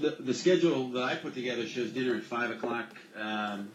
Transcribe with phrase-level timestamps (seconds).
[0.00, 2.86] the, the schedule that I put together shows dinner at five o'clock.
[3.16, 3.70] Um,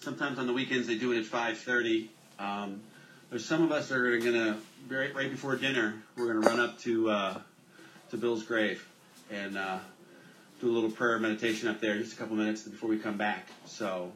[0.00, 2.10] sometimes on the weekends they do it at five thirty.
[2.38, 2.80] Um,
[3.28, 4.56] there's some of us that are going to
[4.88, 6.02] right, right before dinner.
[6.16, 7.40] We're going to run up to uh,
[8.10, 8.86] to Bill's grave
[9.30, 9.78] and uh,
[10.60, 13.48] do a little prayer meditation up there, just a couple minutes before we come back.
[13.66, 14.12] So.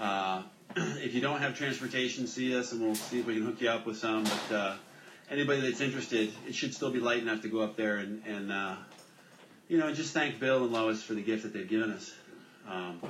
[0.00, 0.42] Uh,
[0.76, 3.68] if you don't have transportation, see us and we'll see if we can hook you
[3.68, 4.24] up with some.
[4.24, 4.74] But uh,
[5.30, 8.50] anybody that's interested, it should still be light enough to go up there and, and
[8.50, 8.76] uh,
[9.72, 12.14] you know, just thank Bill and Lois for the gift that they've given us.
[12.68, 13.00] Um,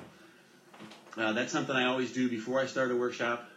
[1.19, 3.50] uh, that's something I always do before I start a workshop.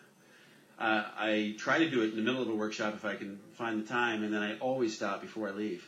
[0.79, 3.39] Uh, I try to do it in the middle of a workshop if I can
[3.53, 5.88] find the time, and then I always stop before I leave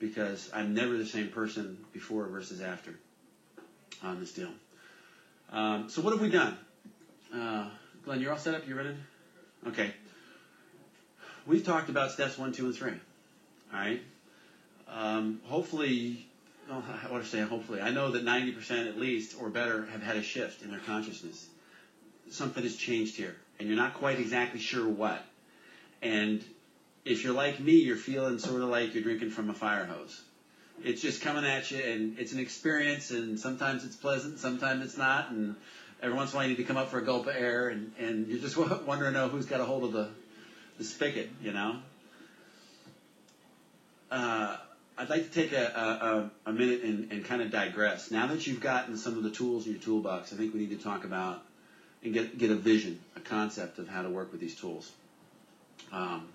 [0.00, 2.98] because I'm never the same person before versus after
[4.02, 4.50] on this deal.
[5.52, 6.58] Um, so what have we done?
[7.32, 7.68] Uh,
[8.04, 8.66] Glenn, you're all set up?
[8.66, 8.96] You ready?
[9.68, 9.94] Okay.
[11.46, 12.94] We've talked about steps one, two, and three.
[13.72, 14.02] All right.
[14.88, 16.26] Um, hopefully,
[16.70, 17.80] well, I want to say hopefully.
[17.80, 21.48] I know that 90% at least or better have had a shift in their consciousness.
[22.30, 25.20] Something has changed here, and you're not quite exactly sure what.
[26.00, 26.44] And
[27.04, 30.22] if you're like me, you're feeling sort of like you're drinking from a fire hose.
[30.84, 34.96] It's just coming at you, and it's an experience, and sometimes it's pleasant, sometimes it's
[34.96, 35.56] not, and
[36.00, 37.68] every once in a while you need to come up for a gulp of air,
[37.68, 40.08] and, and you're just wondering, know who's got a hold of the,
[40.78, 41.76] the spigot, you know?
[44.10, 44.56] Uh,
[45.00, 48.10] I'd like to take a, a, a minute and, and kind of digress.
[48.10, 50.78] Now that you've gotten some of the tools in your toolbox, I think we need
[50.78, 51.42] to talk about
[52.04, 54.92] and get, get a vision, a concept of how to work with these tools.
[55.90, 56.28] Um,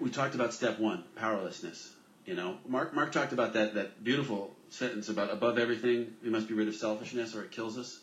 [0.00, 1.92] we talked about step one, powerlessness.
[2.26, 6.48] You know, Mark, Mark talked about that, that beautiful sentence about above everything, we must
[6.48, 8.00] be rid of selfishness or it kills us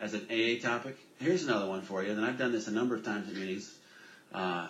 [0.00, 0.96] as an AA topic.
[1.20, 3.72] Here's another one for you, and I've done this a number of times at meetings.
[4.34, 4.66] Uh,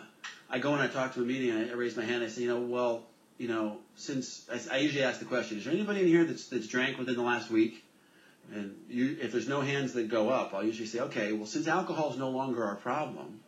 [0.50, 2.16] I go and I talk to a meeting and I raise my hand.
[2.16, 3.06] And I say, you know, well,
[3.38, 6.48] you know, since I, I usually ask the question, is there anybody in here that's,
[6.48, 7.82] that's drank within the last week?
[8.52, 11.66] And you, if there's no hands that go up, I'll usually say, okay, well, since
[11.66, 13.40] alcohol is no longer our problem,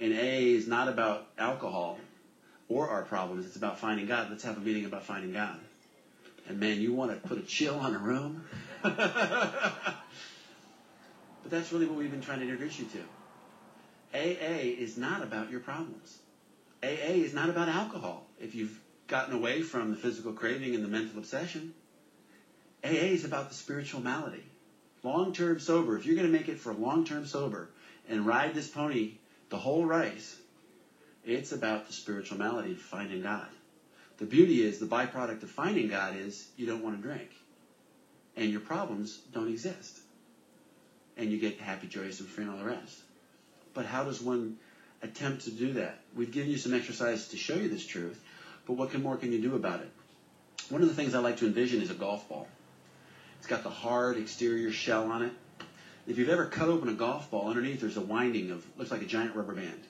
[0.00, 1.98] and AA is not about alcohol
[2.68, 4.28] or our problems, it's about finding God.
[4.28, 5.60] Let's have a meeting about finding God.
[6.48, 8.44] And man, you want to put a chill on a room?
[8.82, 8.96] but
[11.46, 12.98] that's really what we've been trying to introduce you to.
[14.14, 16.18] AA is not about your problems.
[16.82, 18.26] AA is not about alcohol.
[18.40, 21.74] If you've gotten away from the physical craving and the mental obsession,
[22.84, 24.44] AA is about the spiritual malady.
[25.02, 27.70] Long term sober, if you're going to make it for long term sober
[28.08, 29.14] and ride this pony
[29.48, 30.36] the whole race,
[31.24, 33.48] it's about the spiritual malady of finding God.
[34.18, 37.30] The beauty is the byproduct of finding God is you don't want to drink.
[38.36, 39.98] And your problems don't exist.
[41.16, 43.02] And you get happy, joyous, and free and all the rest.
[43.74, 44.56] But how does one
[45.02, 45.98] attempt to do that?
[46.14, 48.22] We've given you some exercises to show you this truth,
[48.66, 49.90] but what more can you do about it?
[50.68, 52.48] One of the things I like to envision is a golf ball.
[53.38, 55.32] It's got the hard exterior shell on it.
[56.06, 59.02] If you've ever cut open a golf ball, underneath there's a winding of looks like
[59.02, 59.80] a giant rubber band.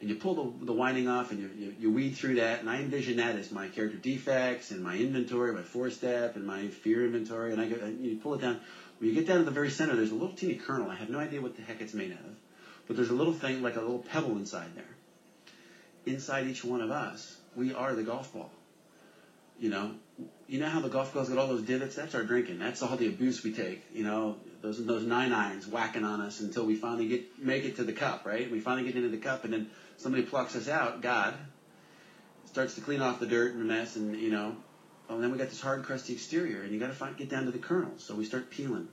[0.00, 2.58] And you pull the, the winding off and you, you, you weed through that.
[2.60, 6.44] And I envision that as my character defects and my inventory, my four step and
[6.44, 7.52] my fear inventory.
[7.52, 8.60] And I go, you pull it down.
[8.98, 10.90] When you get down to the very center, there's a little teeny kernel.
[10.90, 12.34] I have no idea what the heck it's made out of.
[12.86, 14.84] But there's a little thing like a little pebble inside there.
[16.04, 18.50] Inside each one of us, we are the golf ball.
[19.58, 19.92] You know,
[20.48, 21.94] you know how the golf balls got all those divots?
[21.94, 22.58] That's our drinking.
[22.58, 23.84] That's all the abuse we take.
[23.94, 27.76] You know, those those nine irons whacking on us until we finally get make it
[27.76, 28.50] to the cup, right?
[28.50, 31.00] We finally get into the cup, and then somebody plucks us out.
[31.00, 31.34] God
[32.46, 34.56] starts to clean off the dirt and the mess, and you know,
[35.08, 37.50] and then we got this hard, crusty exterior, and you got to get down to
[37.50, 37.92] the kernel.
[37.98, 38.88] So we start peeling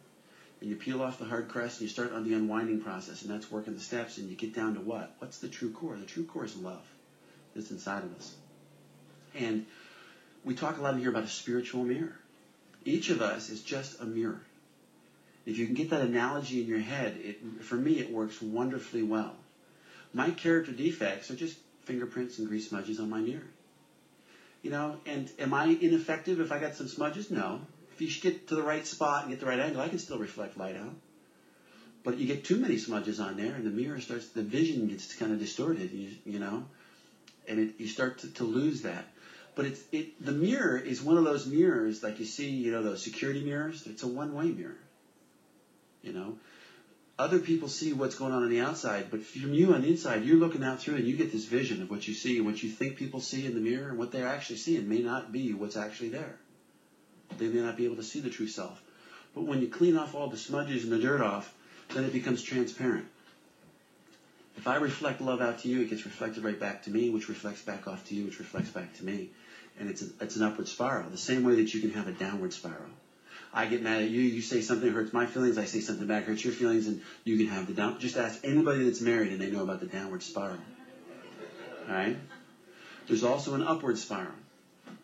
[0.62, 3.32] and you peel off the hard crust and you start on the unwinding process, and
[3.32, 5.16] that's working the steps, and you get down to what?
[5.20, 5.96] What's the true core?
[5.96, 6.86] The true core is love
[7.56, 8.36] that's inside of us.
[9.36, 9.66] And
[10.44, 12.16] we talk a lot here about a spiritual mirror.
[12.84, 14.42] Each of us is just a mirror.
[15.46, 19.04] If you can get that analogy in your head, it, for me, it works wonderfully
[19.04, 19.36] well.
[20.14, 23.48] My character defects are just fingerprints and grease smudges on my mirror.
[24.62, 27.32] You know, and am I ineffective if I got some smudges?
[27.32, 27.62] No
[28.02, 30.20] if you get to the right spot and get the right angle, I can still
[30.20, 30.96] reflect light out.
[32.04, 35.14] But you get too many smudges on there, and the mirror starts, the vision gets
[35.14, 36.64] kind of distorted, you, you know,
[37.48, 39.06] and it, you start to, to lose that.
[39.56, 42.82] But it's it the mirror is one of those mirrors like you see, you know,
[42.82, 43.86] those security mirrors.
[43.86, 44.78] It's a one-way mirror.
[46.02, 46.38] You know,
[47.18, 50.24] other people see what's going on on the outside, but from you on the inside,
[50.24, 52.64] you're looking out through and you get this vision of what you see and what
[52.64, 55.54] you think people see in the mirror and what they're actually seeing may not be
[55.54, 56.38] what's actually there.
[57.38, 58.82] They may not be able to see the true self.
[59.36, 61.54] But when you clean off all the smudges and the dirt off,
[61.90, 63.06] then it becomes transparent.
[64.58, 67.30] If I reflect love out to you, it gets reflected right back to me, which
[67.30, 69.30] reflects back off to you, which reflects back to me.
[69.80, 71.10] and it's, a, it's an upward spiral.
[71.10, 72.90] The same way that you can have a downward spiral.
[73.54, 76.26] I get mad at you, you say something hurts my feelings, I say something back
[76.26, 78.00] hurts your feelings, and you can have the down.
[78.00, 80.58] Just ask anybody that's married and they know about the downward spiral.
[81.88, 82.18] Alright?
[83.08, 84.36] There's also an upward spiral.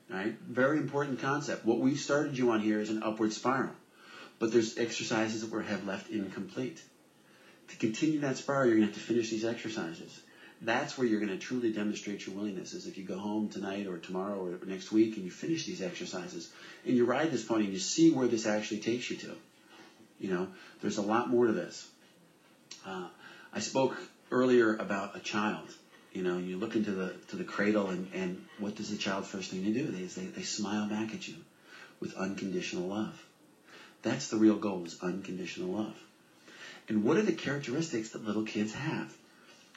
[0.10, 0.36] Right?
[0.48, 1.66] Very important concept.
[1.66, 3.72] What we started you on here is an upward spiral.
[4.38, 6.82] But there's exercises that we have left incomplete.
[7.70, 10.20] To continue that spiral, you're going to have to finish these exercises.
[10.62, 12.74] That's where you're going to truly demonstrate your willingness.
[12.74, 15.82] Is if you go home tonight or tomorrow or next week and you finish these
[15.82, 16.52] exercises
[16.86, 19.36] and you ride this pony and you see where this actually takes you to.
[20.20, 20.48] You know,
[20.82, 21.88] there's a lot more to this.
[22.86, 23.08] Uh,
[23.54, 23.98] I spoke
[24.32, 25.68] earlier about a child.
[26.16, 29.26] You know, you look into the to the cradle and, and what does the child
[29.26, 29.86] first thing to do?
[29.86, 31.36] They, they they smile back at you
[32.00, 33.26] with unconditional love.
[34.02, 35.98] That's the real goal is unconditional love.
[36.88, 39.12] And what are the characteristics that little kids have?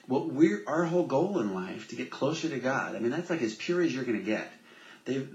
[0.08, 2.96] what we're our whole goal in life to get closer to God.
[2.96, 4.50] I mean, that's like as pure as you're going to get.
[5.04, 5.26] They,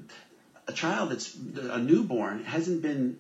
[0.67, 3.19] a child that's a newborn hasn't been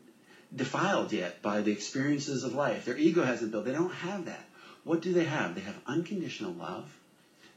[0.53, 2.85] defiled yet by the experiences of life.
[2.85, 3.65] Their ego hasn't built.
[3.65, 4.43] They don't have that.
[4.83, 5.55] What do they have?
[5.55, 6.91] They have unconditional love.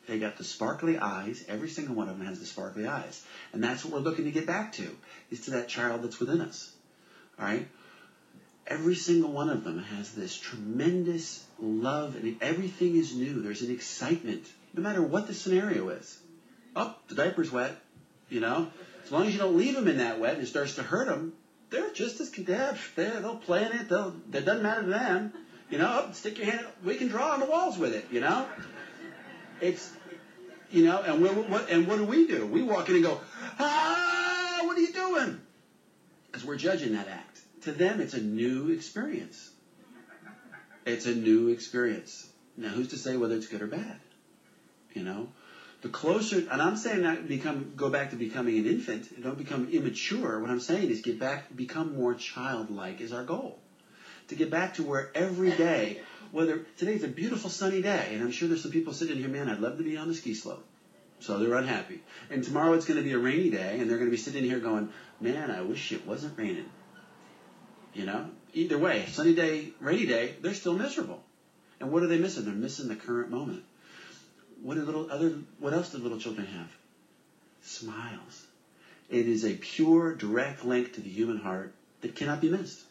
[0.06, 1.44] They got the sparkly eyes.
[1.49, 3.25] Every single one of them has the sparkly eyes.
[3.53, 4.97] And that's what we're looking to get back to,
[5.31, 6.73] is to that child that's within us.
[7.38, 7.67] All right?
[8.67, 13.41] every single one of them has this tremendous love and everything is new.
[13.41, 14.44] There's an excitement,
[14.75, 16.19] no matter what the scenario is.
[16.75, 17.76] Oh, the diaper's wet,
[18.29, 18.69] you know.
[19.05, 21.06] As long as you don't leave them in that wet and it starts to hurt
[21.06, 21.32] them,
[21.70, 22.76] they're just as content.
[22.97, 23.88] They'll play in it.
[23.88, 25.32] They'll, that doesn't matter to them.
[25.70, 26.67] You know, oh, stick your hand.
[26.85, 28.06] We can draw on the walls with it.
[28.11, 28.47] You know,
[29.61, 29.93] it's
[30.70, 32.47] you know, and what and what do we do?
[32.47, 33.20] We walk in and go,
[33.58, 35.41] ah, what are you doing?
[36.26, 37.37] Because we're judging that act
[37.67, 39.50] to them, it's a new experience.
[40.85, 42.29] It's a new experience.
[42.56, 43.99] Now, who's to say whether it's good or bad?
[44.94, 45.29] You know,
[45.82, 49.20] the closer, and I'm saying not become, go back to becoming an infant.
[49.20, 50.41] Don't become immature.
[50.41, 53.59] What I'm saying is get back, become more childlike is our goal.
[54.29, 56.00] To get back to where every day,
[56.32, 59.49] whether today's a beautiful sunny day, and I'm sure there's some people sitting here, man,
[59.49, 60.64] I'd love to be on the ski slope.
[61.20, 62.02] So they're unhappy.
[62.31, 64.44] And tomorrow it's going to be a rainy day, and they're going to be sitting
[64.44, 64.90] here going,
[65.20, 66.69] man, I wish it wasn't raining.
[67.94, 71.23] You know, either way, sunny day, rainy day, they're still miserable.
[71.81, 72.44] And what are they missing?
[72.44, 73.64] They're missing the current moment.
[74.62, 75.34] What little other?
[75.58, 76.70] What else do little children have?
[77.62, 78.46] Smiles.
[79.08, 82.82] It is a pure, direct link to the human heart that cannot be missed.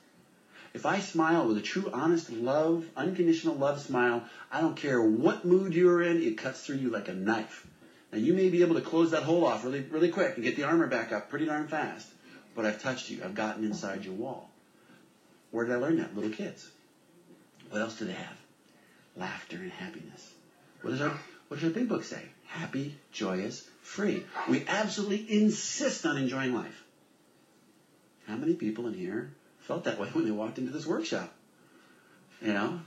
[0.76, 5.46] If I smile with a true, honest love, unconditional love smile, I don't care what
[5.46, 7.66] mood you're in, it cuts through you like a knife.
[8.12, 10.58] Now you may be able to close that hole off really, really quick and get
[10.58, 12.10] the armor back up pretty darn fast,
[12.56, 13.22] but I've touched you.
[13.24, 14.50] I've gotten inside your wall.
[15.52, 16.14] Where did I learn that?
[16.14, 16.70] Little kids.
[17.70, 18.38] What else do they have?
[19.16, 20.34] Laughter and happiness.
[20.82, 21.18] What does our
[21.48, 22.22] what does our big book say?
[22.48, 24.26] Happy, joyous, free.
[24.50, 26.84] We absolutely insist on enjoying life.
[28.28, 29.32] How many people in here
[29.66, 31.34] felt that way when they walked into this workshop?
[32.42, 32.80] You know?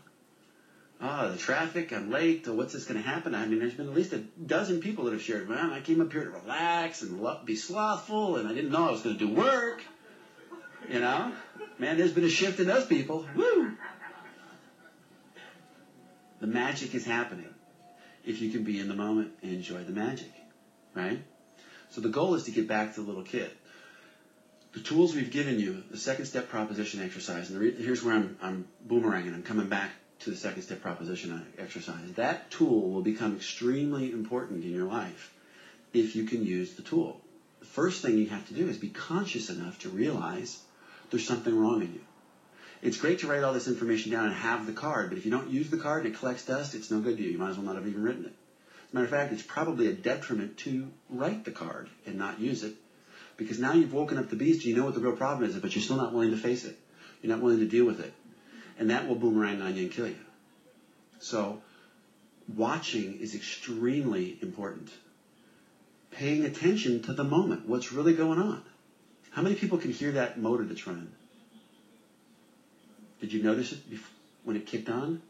[1.00, 3.34] Oh, the traffic, I'm late, what's this going to happen?
[3.34, 6.00] I mean, there's been at least a dozen people that have shared, man, I came
[6.00, 9.26] up here to relax and be slothful, and I didn't know I was going to
[9.26, 9.82] do work.
[10.88, 11.32] You know?
[11.78, 13.26] Man, there's been a shift in those people.
[13.34, 13.72] Woo!
[16.40, 17.54] The magic is happening
[18.24, 20.32] if you can be in the moment and enjoy the magic,
[20.94, 21.22] right?
[21.90, 23.50] So the goal is to get back to the little kid.
[24.78, 28.36] The tools we've given you, the second step proposition exercise, and re- here's where I'm,
[28.40, 29.34] I'm boomeranging.
[29.34, 32.12] I'm coming back to the second step proposition exercise.
[32.12, 35.34] That tool will become extremely important in your life
[35.92, 37.20] if you can use the tool.
[37.58, 40.62] The first thing you have to do is be conscious enough to realize
[41.10, 42.04] there's something wrong in you.
[42.80, 45.32] It's great to write all this information down and have the card, but if you
[45.32, 47.30] don't use the card and it collects dust, it's no good to you.
[47.30, 48.34] You might as well not have even written it.
[48.86, 52.38] As a matter of fact, it's probably a detriment to write the card and not
[52.38, 52.76] use it
[53.38, 55.74] because now you've woken up the beast, you know what the real problem is, but
[55.74, 56.76] you're still not willing to face it.
[57.22, 58.12] You're not willing to deal with it.
[58.78, 60.16] And that will boomerang on you and kill you.
[61.20, 61.62] So,
[62.54, 64.90] watching is extremely important.
[66.10, 68.62] Paying attention to the moment, what's really going on.
[69.30, 71.12] How many people can hear that motor that's running?
[73.20, 73.78] Did you notice it
[74.42, 75.22] when it kicked on?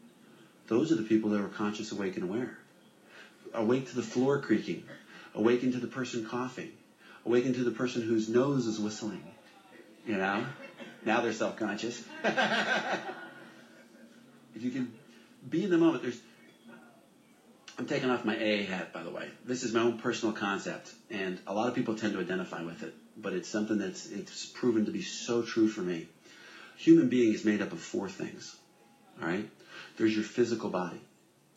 [0.67, 2.57] Those are the people that were conscious, awake, and aware.
[3.53, 4.83] Awake to the floor creaking.
[5.35, 6.71] Awaken to the person coughing.
[7.29, 9.23] Awaken to the person whose nose is whistling.
[10.07, 10.43] You know?
[11.05, 12.01] Now they're self-conscious.
[12.23, 12.33] if
[14.55, 14.91] you can
[15.47, 16.19] be in the moment, there's
[17.77, 19.29] I'm taking off my AA hat, by the way.
[19.45, 22.81] This is my own personal concept, and a lot of people tend to identify with
[22.81, 26.07] it, but it's something that's it's proven to be so true for me.
[26.77, 28.55] Human being is made up of four things.
[29.21, 29.47] All right,
[29.97, 30.99] there's your physical body,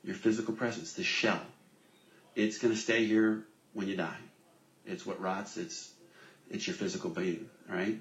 [0.05, 1.41] your physical presence, the shell.
[2.37, 4.19] It's going to stay here when you die.
[4.87, 5.57] It's what rots.
[5.57, 5.91] It's
[6.51, 8.01] It's your physical being, right?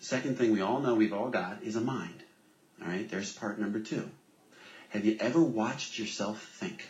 [0.00, 2.22] Second thing we all know we've all got is a mind.
[2.82, 4.08] All right, there's part number two.
[4.90, 6.86] Have you ever watched yourself think?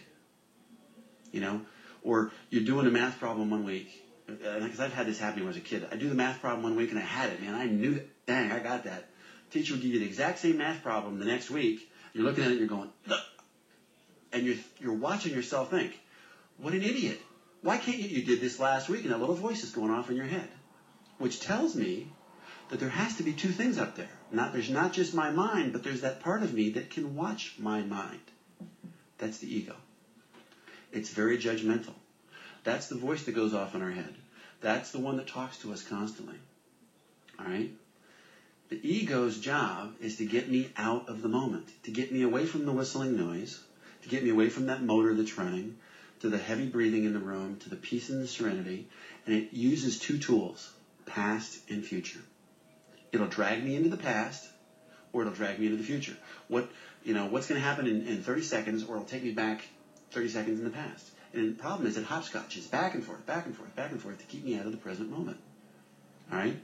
[1.32, 1.60] You know,
[2.02, 3.88] or you're doing a math problem one week,
[4.26, 5.86] because I've had this happen when I was a kid.
[5.90, 7.54] I do the math problem one week and I had it, man.
[7.54, 8.10] I knew it.
[8.26, 9.08] Dang, I got that.
[9.50, 11.88] Teacher would give you the exact same math problem the next week.
[12.12, 13.18] You're looking at it and you're going, Ugh.
[14.32, 15.98] and you're, you're watching yourself think,
[16.58, 17.20] what an idiot.
[17.64, 18.08] Why can't you?
[18.08, 20.50] You did this last week and that little voice is going off in your head,
[21.16, 22.12] which tells me
[22.68, 24.10] that there has to be two things up there.
[24.30, 27.54] Not, there's not just my mind, but there's that part of me that can watch
[27.58, 28.20] my mind.
[29.16, 29.76] That's the ego.
[30.92, 31.94] It's very judgmental.
[32.64, 34.14] That's the voice that goes off in our head.
[34.60, 36.36] That's the one that talks to us constantly.
[37.38, 37.70] All right?
[38.68, 42.44] The ego's job is to get me out of the moment, to get me away
[42.44, 43.58] from the whistling noise,
[44.02, 45.78] to get me away from that motor that's running,
[46.24, 48.86] to the heavy breathing in the room, to the peace and the serenity.
[49.26, 50.72] And it uses two tools,
[51.04, 52.20] past and future.
[53.12, 54.48] It'll drag me into the past,
[55.12, 56.16] or it'll drag me into the future.
[56.48, 56.70] What
[57.02, 59.68] you know, what's going to happen in, in 30 seconds, or it'll take me back
[60.12, 61.10] 30 seconds in the past.
[61.34, 64.18] And the problem is it hopscotches back and forth, back and forth, back and forth
[64.18, 65.36] to keep me out of the present moment.
[66.32, 66.56] All right.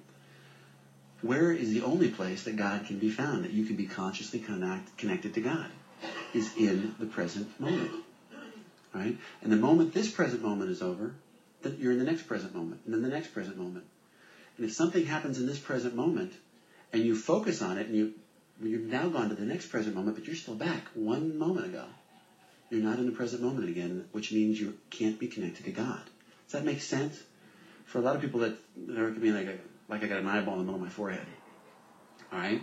[1.20, 4.38] Where is the only place that God can be found, that you can be consciously
[4.38, 5.66] connect, connected to God,
[6.32, 7.90] is in the present moment.
[8.94, 9.16] Right?
[9.42, 11.14] And the moment this present moment is over,
[11.62, 13.84] that you're in the next present moment, and then the next present moment.
[14.56, 16.32] And if something happens in this present moment,
[16.92, 18.14] and you focus on it, and you
[18.62, 21.84] you've now gone to the next present moment, but you're still back one moment ago.
[22.68, 26.02] You're not in the present moment again, which means you can't be connected to God.
[26.46, 27.20] Does that make sense?
[27.86, 28.56] For a lot of people that
[28.96, 30.88] are at me like a, like I got an eyeball in the middle of my
[30.88, 31.26] forehead.
[32.32, 32.62] All right.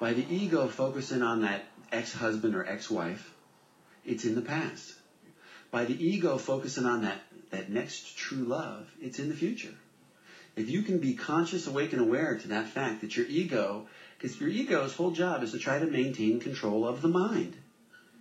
[0.00, 3.34] By the ego focusing on that ex-husband or ex-wife,
[4.04, 4.94] it's in the past.
[5.70, 7.20] By the ego focusing on that
[7.50, 9.74] that next true love, it's in the future.
[10.56, 13.86] If you can be conscious, awake, and aware to that fact that your ego,
[14.18, 17.56] because your ego's whole job is to try to maintain control of the mind.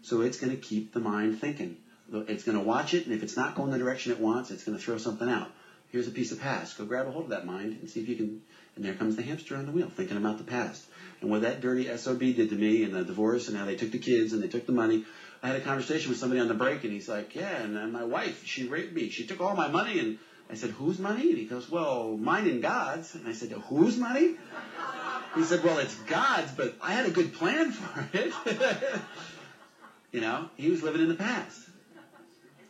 [0.04, 1.78] So it's going to keep the mind thinking.
[2.14, 4.64] It's going to watch it, and if it's not going the direction it wants, it's
[4.64, 5.50] going to throw something out.
[5.90, 6.78] Here's a piece of past.
[6.78, 8.42] Go grab a hold of that mind and see if you can.
[8.76, 10.86] And there comes the hamster on the wheel, thinking about the past.
[11.22, 13.92] And what that dirty SOB did to me, and the divorce, and how they took
[13.92, 15.06] the kids and they took the money.
[15.44, 18.04] I had a conversation with somebody on the break, and he's like, "Yeah, and my
[18.04, 19.10] wife, she raped me.
[19.10, 20.18] She took all my money, and
[20.50, 21.30] I said, whose money?
[21.30, 23.16] And he goes, well, mine and God's.
[23.16, 24.36] And I said, whose money?
[25.36, 28.34] He said, well, it's God's, but I had a good plan for it.
[30.12, 31.60] you know, he was living in the past.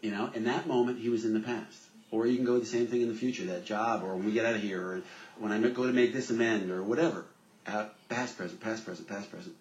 [0.02, 1.80] You know, in that moment, he was in the past.
[2.10, 4.32] Or you can go the same thing in the future, that job, or when we
[4.32, 5.02] get out of here, or
[5.40, 7.26] when I go to make this amend, or whatever.
[7.66, 9.54] Uh, past, present, past, present, past, present.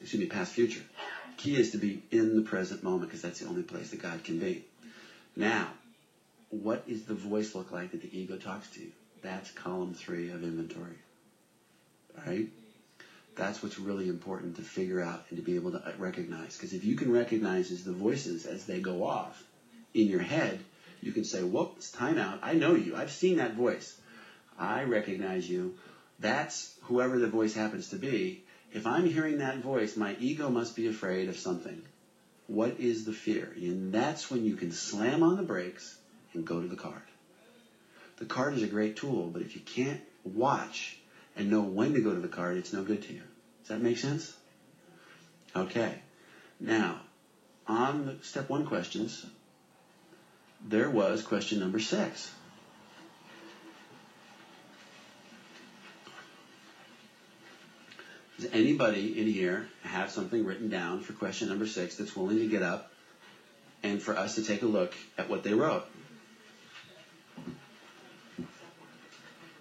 [0.00, 0.82] Excuse me, past, future.
[1.38, 4.22] Key is to be in the present moment, because that's the only place that God
[4.24, 4.64] can be.
[5.36, 5.68] Now,
[6.50, 8.90] what is the voice look like that the ego talks to you?
[9.22, 10.98] That's column three of inventory.
[12.16, 12.48] All right?
[13.36, 16.56] That's what's really important to figure out and to be able to uh, recognize.
[16.56, 19.40] Because if you can recognize as the voices as they go off
[19.94, 20.58] in your head,
[21.00, 22.40] you can say, whoops, time out.
[22.42, 22.96] I know you.
[22.96, 23.96] I've seen that voice.
[24.58, 25.74] I recognize you.
[26.18, 28.42] That's whoever the voice happens to be.
[28.72, 31.82] If I'm hearing that voice, my ego must be afraid of something.
[32.46, 33.52] What is the fear?
[33.56, 35.96] And that's when you can slam on the brakes
[36.34, 37.02] and go to the card.
[38.16, 40.98] The card is a great tool, but if you can't watch
[41.36, 43.22] and know when to go to the card, it's no good to you.
[43.62, 44.34] Does that make sense?
[45.54, 45.94] Okay.
[46.60, 47.00] Now,
[47.66, 49.24] on the step one questions,
[50.66, 52.30] there was question number six.
[58.38, 62.46] Does anybody in here have something written down for question number six that's willing to
[62.46, 62.92] get up
[63.82, 65.84] and for us to take a look at what they wrote?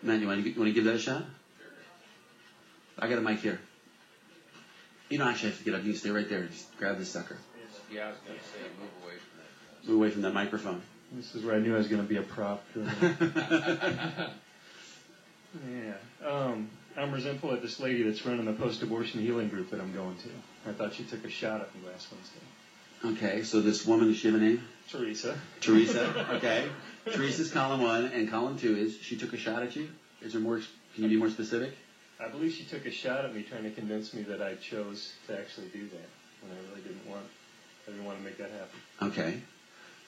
[0.03, 1.23] Man, you want to, you want to give that a shot?
[2.99, 3.59] I got a mic here.
[5.09, 5.83] You don't actually have to get up.
[5.83, 6.43] You can stay right there.
[6.43, 7.37] Just grab this sucker.
[7.91, 9.89] Yeah, I was going to say, move away from that.
[9.89, 10.81] Move away from that microphone.
[11.13, 12.63] This is where I knew I was going to be a prop.
[12.75, 14.29] yeah.
[16.23, 20.15] Um, I'm resentful at this lady that's running the post-abortion healing group that I'm going
[20.17, 20.29] to.
[20.67, 22.39] I thought she took a shot at me last Wednesday.
[23.05, 24.63] Okay, so this woman, is she have a name?
[24.89, 25.37] Teresa.
[25.61, 26.67] Teresa, okay.
[27.05, 29.89] Teresa's column one, and column two is she took a shot at you?
[30.23, 30.59] Is there more,
[30.95, 31.73] can you be more specific?
[32.19, 35.13] I believe she took a shot at me trying to convince me that I chose
[35.27, 36.09] to actually do that
[36.41, 37.25] when I really didn't want,
[37.87, 39.09] I didn't want to make that happen.
[39.09, 39.41] Okay.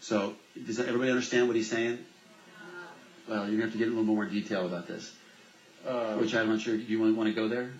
[0.01, 0.33] So,
[0.65, 1.99] does everybody understand what he's saying?
[2.59, 2.87] Uh,
[3.27, 5.13] well, you're going to have to get a little more detail about this.
[5.87, 6.75] Um, Which I'm not sure.
[6.75, 7.71] Do you want, want to go there?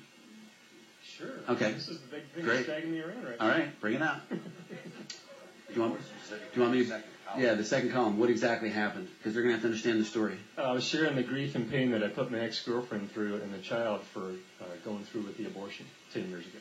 [1.04, 1.32] Sure.
[1.50, 1.72] Okay.
[1.74, 2.56] This is the big thing Great.
[2.58, 3.54] that's dragging me around right All now.
[3.54, 4.18] right, bring it out.
[4.30, 7.00] Do you want, do you want me to,
[7.38, 8.18] Yeah, the second column.
[8.18, 9.08] What exactly happened?
[9.20, 10.36] Because they're going to have to understand the story.
[10.58, 13.54] Uh, I was sharing the grief and pain that I put my ex-girlfriend through and
[13.54, 16.58] the child for uh, going through with the abortion 10 years ago.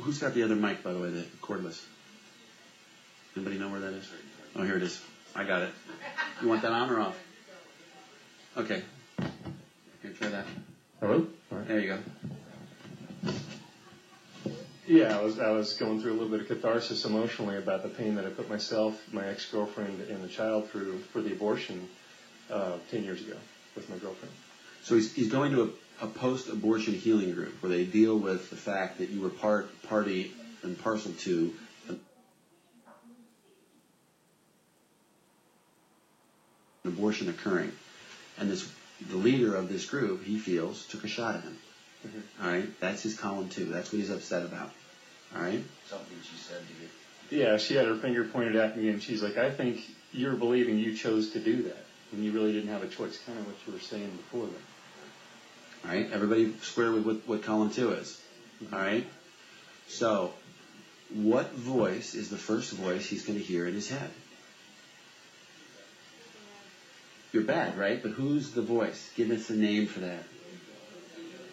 [0.00, 1.80] Who's got the other mic, by the way, the cordless?
[3.36, 4.10] Anybody know where that is?
[4.56, 5.00] Oh, here it is.
[5.36, 5.70] I got it.
[6.42, 7.16] You want that on or off?
[8.56, 8.82] Okay.
[10.02, 10.46] Here, try that.
[10.98, 11.26] Hello?
[11.52, 11.68] All right.
[11.68, 11.86] There you
[13.24, 13.32] go.
[14.84, 17.88] Yeah, I was I was going through a little bit of catharsis emotionally about the
[17.88, 21.88] pain that I put myself, my ex-girlfriend, and the child through for the abortion
[22.50, 23.36] uh, 10 years ago
[23.76, 24.34] with my girlfriend.
[24.82, 28.56] So he's, he's going to a, a post-abortion healing group where they deal with the
[28.56, 30.32] fact that you were part, party,
[30.64, 31.54] and parcel to
[31.88, 32.00] an
[36.84, 37.70] abortion occurring.
[38.38, 38.68] And this,
[39.10, 41.58] the leader of this group, he feels, took a shot at him.
[42.06, 42.44] Mhm.
[42.44, 42.80] All right?
[42.80, 43.66] That's his column two.
[43.66, 44.72] That's what he's upset about.
[45.34, 45.64] All right?
[45.88, 47.42] Something she said to you.
[47.42, 49.80] Yeah, she had her finger pointed at me, and she's like, "I think
[50.12, 53.38] you're believing you chose to do that, and you really didn't have a choice." Kind
[53.38, 54.46] of what you were saying before.
[54.46, 54.54] Then.
[55.84, 56.12] All right?
[56.12, 58.20] Everybody square with what, what column two is.
[58.72, 59.06] All right?
[59.88, 60.34] So,
[61.10, 64.10] what voice is the first voice he's going to hear in his head?
[67.32, 68.02] You're bad, right?
[68.02, 69.10] But who's the voice?
[69.16, 70.22] Give us a name for that.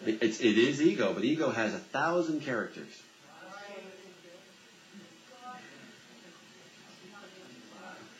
[0.06, 3.02] It's, it is ego, but ego has a thousand characters.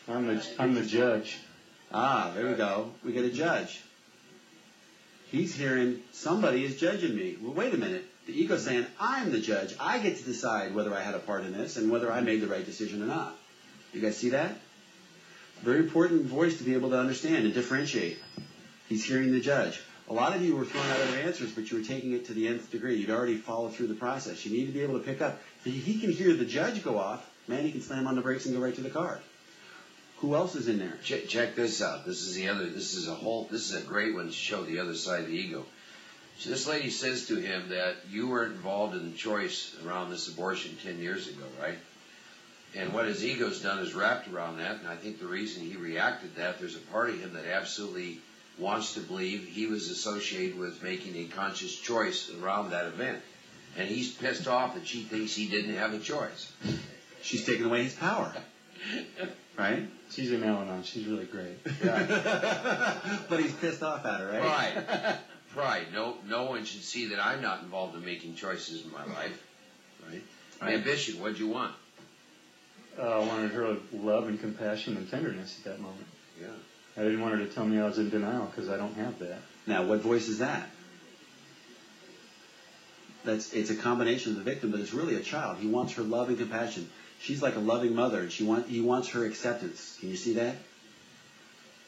[0.07, 1.37] I'm the I'm the judge.
[1.93, 2.91] Ah, there we go.
[3.05, 3.81] We get a judge.
[5.29, 7.37] He's hearing somebody is judging me.
[7.41, 8.03] Well, wait a minute.
[8.27, 9.73] The ego's saying, I'm the judge.
[9.79, 12.41] I get to decide whether I had a part in this and whether I made
[12.41, 13.33] the right decision or not.
[13.93, 14.55] You guys see that?
[15.61, 18.17] Very important voice to be able to understand and differentiate.
[18.89, 19.79] He's hearing the judge.
[20.09, 22.33] A lot of you were throwing out other answers, but you were taking it to
[22.33, 22.97] the nth degree.
[22.97, 24.45] You'd already followed through the process.
[24.45, 25.39] You need to be able to pick up.
[25.63, 28.55] He can hear the judge go off, man, he can slam on the brakes and
[28.55, 29.19] go right to the car.
[30.17, 30.97] Who else is in there?
[31.03, 32.05] Check, check this out.
[32.05, 32.67] This is the other.
[32.67, 33.47] This is a whole.
[33.49, 35.65] This is a great one to show the other side of the ego.
[36.37, 40.27] So this lady says to him that you weren't involved in the choice around this
[40.27, 41.77] abortion ten years ago, right?
[42.75, 44.79] And what his ego's done is wrapped around that.
[44.79, 48.19] And I think the reason he reacted that there's a part of him that absolutely
[48.57, 53.19] wants to believe he was associated with making a conscious choice around that event.
[53.77, 56.51] And he's pissed off that she thinks he didn't have a choice.
[57.21, 58.33] She's taken away his power.
[59.57, 59.87] Right?
[60.09, 60.83] She's in Al-Anon.
[60.83, 61.61] She's really great.
[61.83, 64.41] but he's pissed off at her, right?
[64.41, 65.17] Pride.
[65.53, 65.87] Pride.
[65.93, 69.43] No, no one should see that I'm not involved in making choices in my life.
[70.09, 70.23] Right?
[70.61, 70.73] Right.
[70.75, 71.19] Ambition.
[71.21, 71.73] What'd you want?
[72.99, 76.05] Uh, I wanted her love and compassion and tenderness at that moment.
[76.39, 76.47] Yeah.
[76.97, 79.19] I didn't want her to tell me I was in denial because I don't have
[79.19, 79.39] that.
[79.65, 80.67] Now, what voice is that?
[83.23, 85.57] That's it's a combination of the victim, but it's really a child.
[85.57, 86.89] He wants her love and compassion.
[87.19, 89.97] She's like a loving mother, and she want he wants her acceptance.
[89.99, 90.55] Can you see that?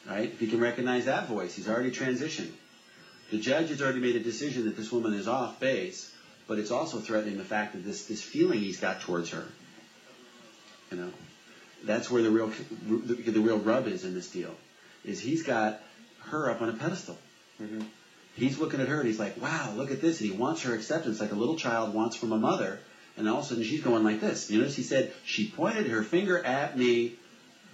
[0.08, 0.30] Right?
[0.32, 2.52] If you can recognize that voice, he's already transitioned.
[3.32, 6.14] The judge has already made a decision that this woman is off base,
[6.48, 9.46] but it's also threatening the fact that this this feeling he's got towards her.
[10.94, 11.12] You know,
[11.86, 12.52] that's where the real
[12.88, 14.54] the, the real rub is in this deal.
[15.04, 15.82] Is he's got
[16.26, 17.18] her up on a pedestal.
[17.62, 17.82] Mm-hmm.
[18.36, 20.22] He's looking at her and he's like, wow, look at this.
[20.22, 22.80] And he wants her acceptance like a little child wants from a mother.
[23.18, 24.50] And all of a sudden she's going like this.
[24.50, 27.16] You notice he said, she pointed her finger at me.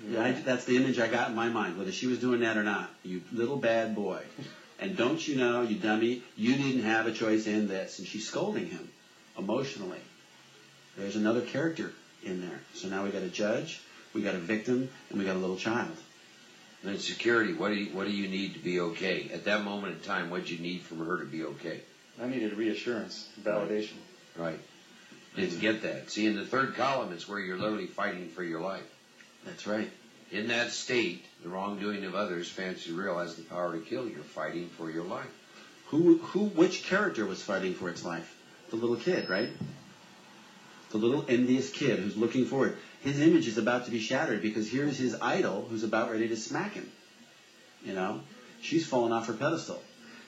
[0.08, 2.56] Yeah, I, that's the image I got in my mind, whether she was doing that
[2.56, 2.90] or not.
[3.04, 4.22] You little bad boy.
[4.80, 8.00] And don't you know, you dummy, you didn't have a choice in this.
[8.00, 8.90] And she's scolding him
[9.38, 10.00] emotionally.
[10.98, 12.60] There's another character in there.
[12.74, 13.82] So now we got a judge,
[14.14, 15.96] we got a victim, and we got a little child.
[16.82, 17.54] And then security.
[17.54, 20.30] What do you What do you need to be okay at that moment in time?
[20.30, 21.82] What would you need from her to be okay?
[22.22, 23.96] I needed reassurance, validation.
[24.38, 24.60] Right.
[25.36, 26.10] Didn't get that.
[26.12, 28.84] See, in the third column is where you're literally fighting for your life.
[29.46, 29.90] That's right.
[30.32, 34.08] In that state, the wrongdoing of others, fancy real, has the power to kill.
[34.08, 35.30] You're fighting for your life.
[35.88, 38.36] Who, who, which character was fighting for its life?
[38.70, 39.50] The little kid, right?
[40.92, 42.78] The little envious kid who's looking forward.
[43.02, 46.36] His image is about to be shattered because here's his idol who's about ready to
[46.36, 46.90] smack him.
[47.86, 48.22] You know?
[48.62, 49.82] She's fallen off her pedestal.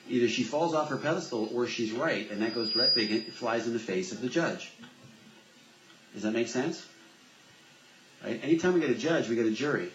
[0.08, 3.66] Either she falls off her pedestal or she's right, and that goes directly, it flies
[3.66, 4.72] in the face of the judge.
[6.14, 6.86] Does that make sense?
[8.24, 8.40] Right?
[8.42, 9.90] Anytime we get a judge, we get a jury.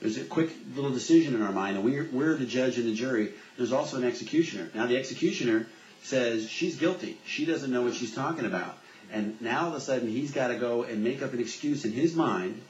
[0.00, 2.94] There's a quick little decision in our mind, and we're, we're the judge and the
[2.94, 3.32] jury.
[3.56, 4.68] There's also an executioner.
[4.74, 5.66] Now, the executioner
[6.02, 7.18] says she's guilty.
[7.24, 8.76] She doesn't know what she's talking about.
[9.12, 11.84] And now, all of a sudden, he's got to go and make up an excuse
[11.84, 12.60] in his mind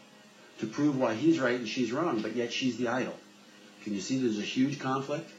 [0.58, 3.14] to prove why he's right and she's wrong, but yet she's the idol.
[3.84, 5.30] Can you see there's a huge conflict?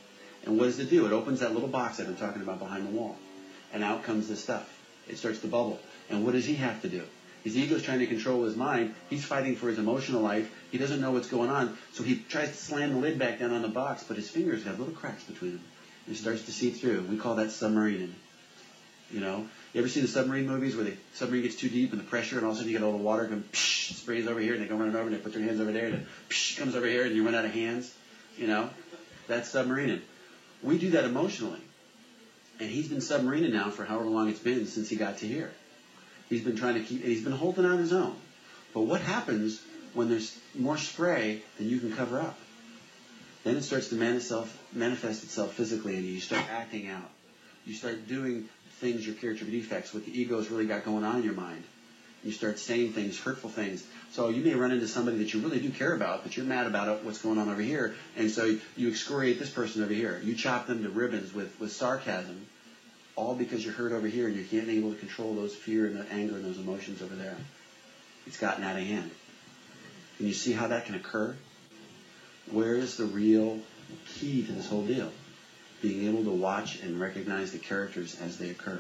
[0.46, 1.06] And what does it do?
[1.06, 3.18] It opens that little box I've been talking about behind the wall.
[3.74, 4.70] And out comes this stuff.
[5.08, 5.80] It starts to bubble.
[6.10, 7.04] And what does he have to do?
[7.44, 8.96] His ego is trying to control his mind.
[9.10, 10.50] He's fighting for his emotional life.
[10.72, 11.78] He doesn't know what's going on.
[11.92, 14.64] So he tries to slam the lid back down on the box, but his fingers
[14.64, 15.64] have little cracks between them.
[16.10, 17.02] It starts to see through.
[17.10, 18.12] We call that submarining.
[19.12, 22.00] You know, you ever see the submarine movies where the submarine gets too deep and
[22.00, 24.28] the pressure, and all of a sudden you get all the water come psh, sprays
[24.28, 25.96] over here, and they go running over, and they put their hands over there, and
[25.96, 27.94] it psh, comes over here, and you run out of hands.
[28.38, 28.70] You know,
[29.28, 30.02] that's submarining.
[30.62, 31.62] We do that emotionally,
[32.60, 35.52] and he's been submarining now for however long it's been since he got to here.
[36.30, 38.16] He's been trying to keep, and he's been holding on his own.
[38.74, 39.62] But what happens
[39.94, 42.38] when there's more spray than you can cover up?
[43.44, 47.10] Then it starts to manifest itself physically, and you start acting out.
[47.66, 48.48] You start doing
[48.84, 51.64] things, your character defects, what the ego's really got going on in your mind.
[52.24, 53.86] You start saying things, hurtful things.
[54.12, 56.68] So you may run into somebody that you really do care about, but you're mad
[56.68, 60.22] about what's going on over here, and so you excoriate this person over here.
[60.24, 62.48] You chop them to ribbons with, with sarcasm,
[63.16, 65.98] all because you're hurt over here and you can't able to control those fear and
[65.98, 67.38] the anger and those emotions over there.
[68.26, 69.12] It's gotten out of hand.
[70.18, 71.36] Can you see how that can occur?
[72.52, 73.60] Where is the real
[74.08, 75.12] key to this whole deal?
[75.84, 78.80] Being able to watch and recognize the characters as they occur.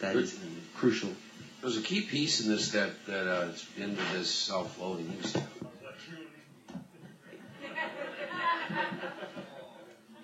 [0.00, 0.36] That is
[0.74, 1.10] crucial.
[1.60, 5.14] There's a key piece in this that that uh, into this self-loathing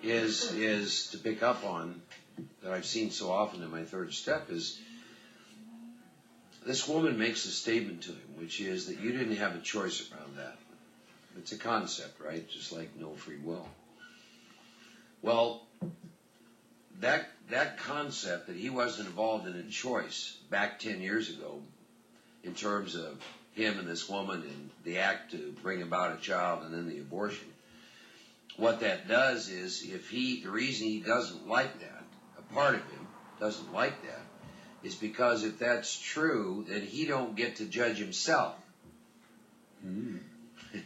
[0.01, 2.01] is is to pick up on
[2.63, 4.79] that I've seen so often in my third step is
[6.65, 10.09] this woman makes a statement to him, which is that you didn't have a choice
[10.11, 10.57] around that.
[11.37, 12.49] It's a concept, right?
[12.49, 13.67] Just like no free will.
[15.21, 15.61] Well,
[16.99, 21.61] that that concept that he wasn't involved in a choice back ten years ago,
[22.43, 23.21] in terms of
[23.53, 26.99] him and this woman and the act to bring about a child and then the
[26.99, 27.47] abortion.
[28.55, 32.03] What that does is, if he, the reason he doesn't like that,
[32.39, 33.07] a part of him
[33.39, 34.21] doesn't like that,
[34.83, 38.55] is because if that's true, then he don't get to judge himself.
[39.85, 40.19] Mm.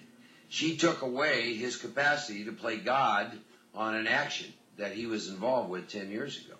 [0.49, 3.31] she took away his capacity to play God
[3.73, 6.55] on an action that he was involved with 10 years ago.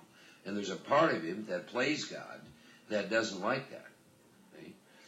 [0.46, 2.42] And there's a part of him that plays God
[2.90, 3.86] that doesn't like that.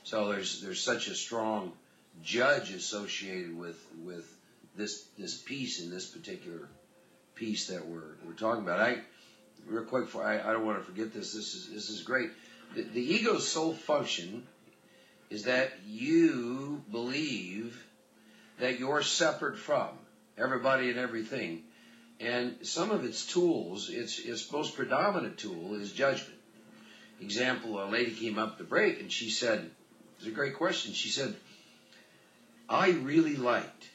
[0.04, 1.72] So there's there's such a strong
[2.22, 4.26] judge associated with with
[4.76, 6.68] this this piece in this particular
[7.36, 8.80] piece that we're we're talking about.
[8.80, 8.98] I
[9.66, 11.34] real quick for I, I don't want to forget this.
[11.34, 12.30] This is this is great.
[12.76, 14.46] The, the ego's sole function
[15.30, 17.82] is that you believe
[18.60, 19.90] that you're separate from
[20.38, 21.64] everybody and everything.
[22.24, 26.40] And some of its tools, its its most predominant tool is judgment.
[27.22, 29.70] Example, a lady came up the break and she said,
[30.18, 30.94] it's a great question.
[30.94, 31.36] She said,
[32.70, 33.90] I really liked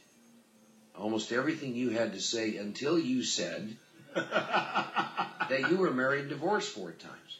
[0.94, 3.76] almost everything you had to say until you said
[4.14, 7.38] that you were married and divorced four times.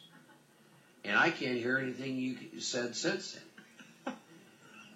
[1.05, 3.37] And I can't hear anything you said since
[4.05, 4.15] then.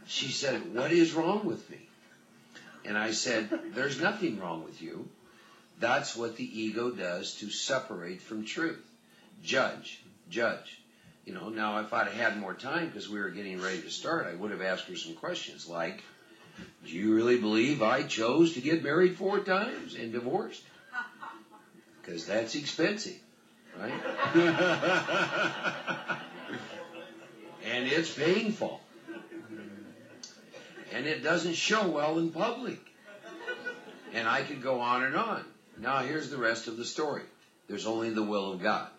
[0.07, 1.87] She said, What is wrong with me?
[2.83, 5.07] And I said, There's nothing wrong with you.
[5.83, 8.81] That's what the ego does to separate from truth.
[9.43, 10.79] Judge, judge.
[11.25, 14.25] You know, now if I'd had more time because we were getting ready to start,
[14.25, 16.01] I would have asked her some questions like,
[16.85, 20.63] do you really believe I chose to get married four times and divorced?
[22.01, 23.19] Because that's expensive,
[23.79, 23.93] right?
[27.65, 28.81] and it's painful.
[30.93, 32.79] And it doesn't show well in public.
[34.13, 35.45] And I could go on and on.
[35.77, 37.23] Now here's the rest of the story.
[37.67, 38.89] There's only the will of God.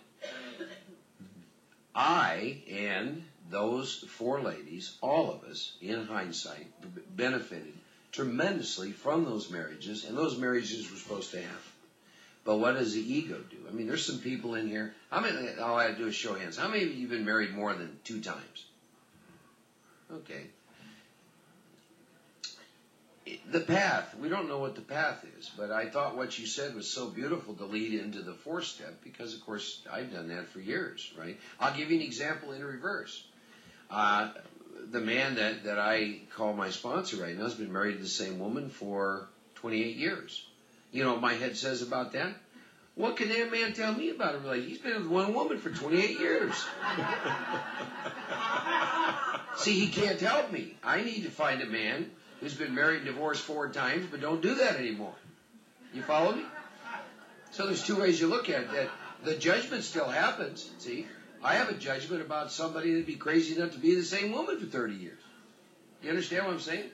[1.95, 6.67] I and those four ladies, all of us, in hindsight,
[7.17, 7.73] benefited
[8.11, 11.73] tremendously from those marriages, and those marriages were supposed to happen.
[12.45, 13.57] But what does the ego do?
[13.69, 14.95] I mean, there's some people in here.
[15.11, 15.57] How many?
[15.59, 16.57] All I have to do is show hands.
[16.57, 18.67] How many of you have been married more than two times?
[20.13, 20.47] Okay.
[23.51, 24.15] The path.
[24.21, 27.07] We don't know what the path is, but I thought what you said was so
[27.07, 31.11] beautiful to lead into the fourth step because, of course, I've done that for years,
[31.19, 31.39] right?
[31.59, 33.25] I'll give you an example in reverse.
[33.91, 34.31] Uh,
[34.91, 38.09] the man that, that I call my sponsor right now has been married to the
[38.09, 40.47] same woman for 28 years.
[40.93, 42.35] You know what my head says about that?
[42.95, 44.69] What can that man tell me about a relationship?
[44.69, 46.55] He's been with one woman for 28 years.
[49.57, 50.77] See, he can't help me.
[50.85, 52.11] I need to find a man
[52.45, 55.15] who's been married and divorced four times, but don't do that anymore.
[55.95, 56.45] You follow me?
[57.53, 58.91] So there's two ways you look at that.
[59.23, 61.07] The judgment still happens, see?
[61.43, 64.61] I have a judgment about somebody that'd be crazy enough to be the same woman
[64.61, 65.19] for 30 years.
[66.03, 66.91] You understand what I'm saying?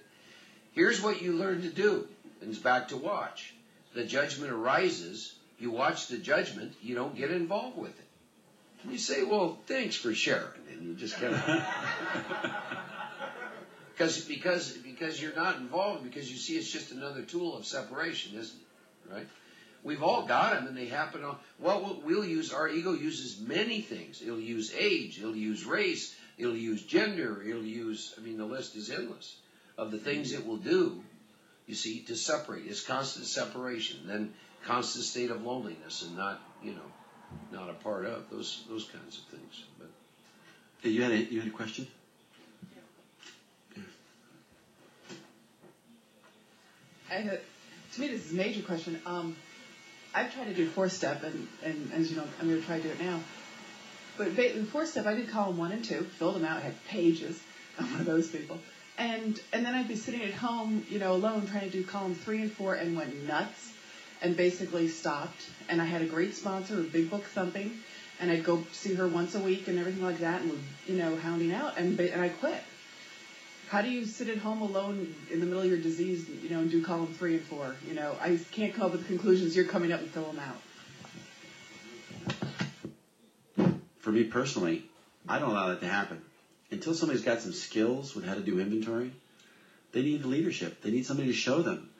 [0.70, 2.06] Here's what you learn to do.
[2.40, 3.52] And it's back to watch.
[3.92, 5.34] The judgment arises.
[5.58, 6.74] You watch the judgment.
[6.80, 8.06] You don't get involved with it.
[8.84, 10.46] And you say, well, thanks for sharing.
[10.70, 12.78] And you just kind of.
[14.00, 18.38] because, because, because you're not involved, because you see it's just another tool of separation,
[18.38, 19.14] isn't it?
[19.14, 19.26] Right?
[19.82, 21.36] We've all got them, and they happen on.
[21.58, 24.22] Well, we'll use our ego uses many things.
[24.22, 25.18] It'll use age.
[25.18, 26.16] It'll use race.
[26.38, 27.42] It'll use gender.
[27.46, 28.14] It'll use.
[28.16, 29.36] I mean, the list is endless
[29.76, 31.02] of the things it will do.
[31.66, 32.64] You see, to separate.
[32.66, 34.00] It's constant separation.
[34.06, 34.32] Then
[34.64, 39.18] constant state of loneliness and not, you know, not a part of those those kinds
[39.18, 39.64] of things.
[39.78, 41.86] But you had a you had a question.
[47.10, 47.22] I
[47.94, 49.00] to me, this is a major question.
[49.04, 49.36] Um,
[50.14, 52.78] I've tried to do four step, and, and as you know, I'm going to try
[52.78, 53.20] to do it now.
[54.16, 57.40] But in four step, I did column one and two, filled them out, had pages.
[57.78, 58.58] I'm one of those people.
[58.98, 62.14] And and then I'd be sitting at home, you know, alone, trying to do column
[62.14, 63.72] three and four, and went nuts,
[64.20, 65.48] and basically stopped.
[65.68, 67.78] And I had a great sponsor, a big book thumping,
[68.20, 70.96] and I'd go see her once a week and everything like that, and was, you
[70.96, 72.62] know, hounding out, and and I quit.
[73.70, 76.58] How do you sit at home alone in the middle of your disease, you know,
[76.58, 77.76] and do column three and four?
[77.86, 79.54] You know, I can't come up with conclusions.
[79.54, 80.40] You're coming up and fill them
[83.60, 83.76] out.
[84.00, 84.82] For me personally,
[85.28, 86.20] I don't allow that to happen.
[86.72, 89.12] Until somebody's got some skills with how to do inventory,
[89.92, 90.82] they need leadership.
[90.82, 91.90] They need somebody to show them.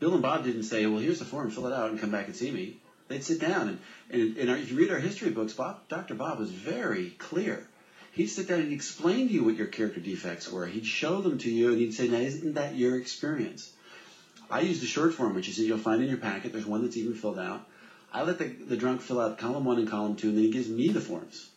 [0.00, 2.26] Bill and Bob didn't say, well, here's the form, fill it out and come back
[2.26, 2.78] and see me.
[3.06, 3.68] They'd sit down.
[3.68, 3.78] And,
[4.10, 6.16] and, and if you read our history books, Bob, Dr.
[6.16, 7.68] Bob was very clear
[8.14, 10.66] he'd sit down and explain to you what your character defects were.
[10.66, 13.72] He'd show them to you and he'd say, now isn't that your experience?
[14.50, 16.52] I use the short form, which is you'll find in your packet.
[16.52, 17.66] There's one that's even filled out.
[18.12, 20.50] I let the, the drunk fill out column one and column two, and then he
[20.50, 21.48] gives me the forms.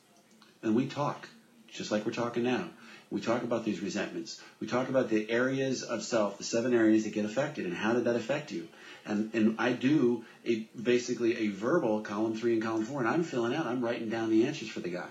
[0.63, 1.27] And we talk,
[1.69, 2.65] just like we're talking now.
[3.11, 4.41] We talk about these resentments.
[4.59, 7.93] We talk about the areas of self, the seven areas that get affected, and how
[7.93, 8.67] did that affect you?
[9.05, 13.23] And, and I do a, basically a verbal column three and column four, and I'm
[13.23, 15.09] filling out, I'm writing down the answers for the guy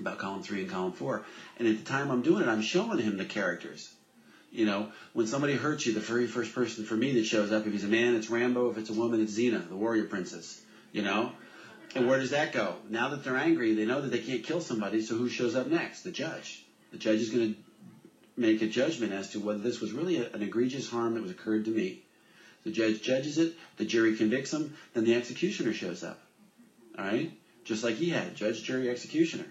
[0.00, 1.24] about column three and column four.
[1.58, 3.92] And at the time I'm doing it, I'm showing him the characters.
[4.50, 7.66] You know, when somebody hurts you, the very first person for me that shows up,
[7.66, 8.70] if he's a man, it's Rambo.
[8.70, 10.60] If it's a woman, it's Xena, the warrior princess.
[10.92, 11.32] You know?
[11.94, 12.76] And where does that go?
[12.88, 15.66] Now that they're angry, they know that they can't kill somebody, so who shows up
[15.66, 16.02] next?
[16.02, 16.64] The judge.
[16.92, 17.60] The judge is going to
[18.36, 21.30] make a judgment as to whether this was really a, an egregious harm that was
[21.30, 22.02] occurred to me.
[22.64, 26.20] The judge judges it, the jury convicts him, then the executioner shows up.
[26.98, 27.32] All right?
[27.64, 29.46] Just like he had, judge, jury, executioner.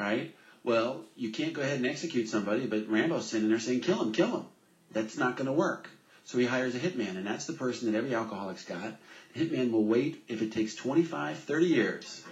[0.00, 0.34] Right?
[0.64, 4.12] Well, you can't go ahead and execute somebody, but Rambo's sitting there saying, kill him,
[4.12, 4.44] kill him.
[4.92, 5.90] That's not going to work.
[6.24, 8.94] So he hires a hitman, and that's the person that every alcoholic's got.
[9.34, 12.22] The hitman will wait if it takes 25, 30 years.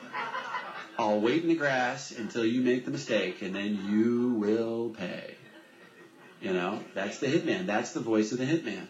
[0.98, 5.34] I'll wait in the grass until you make the mistake, and then you will pay.
[6.40, 7.66] You know, that's the hitman.
[7.66, 8.86] That's the voice of the hitman.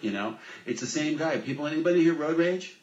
[0.00, 1.36] You know, it's the same guy.
[1.36, 2.78] People, anybody hear road rage?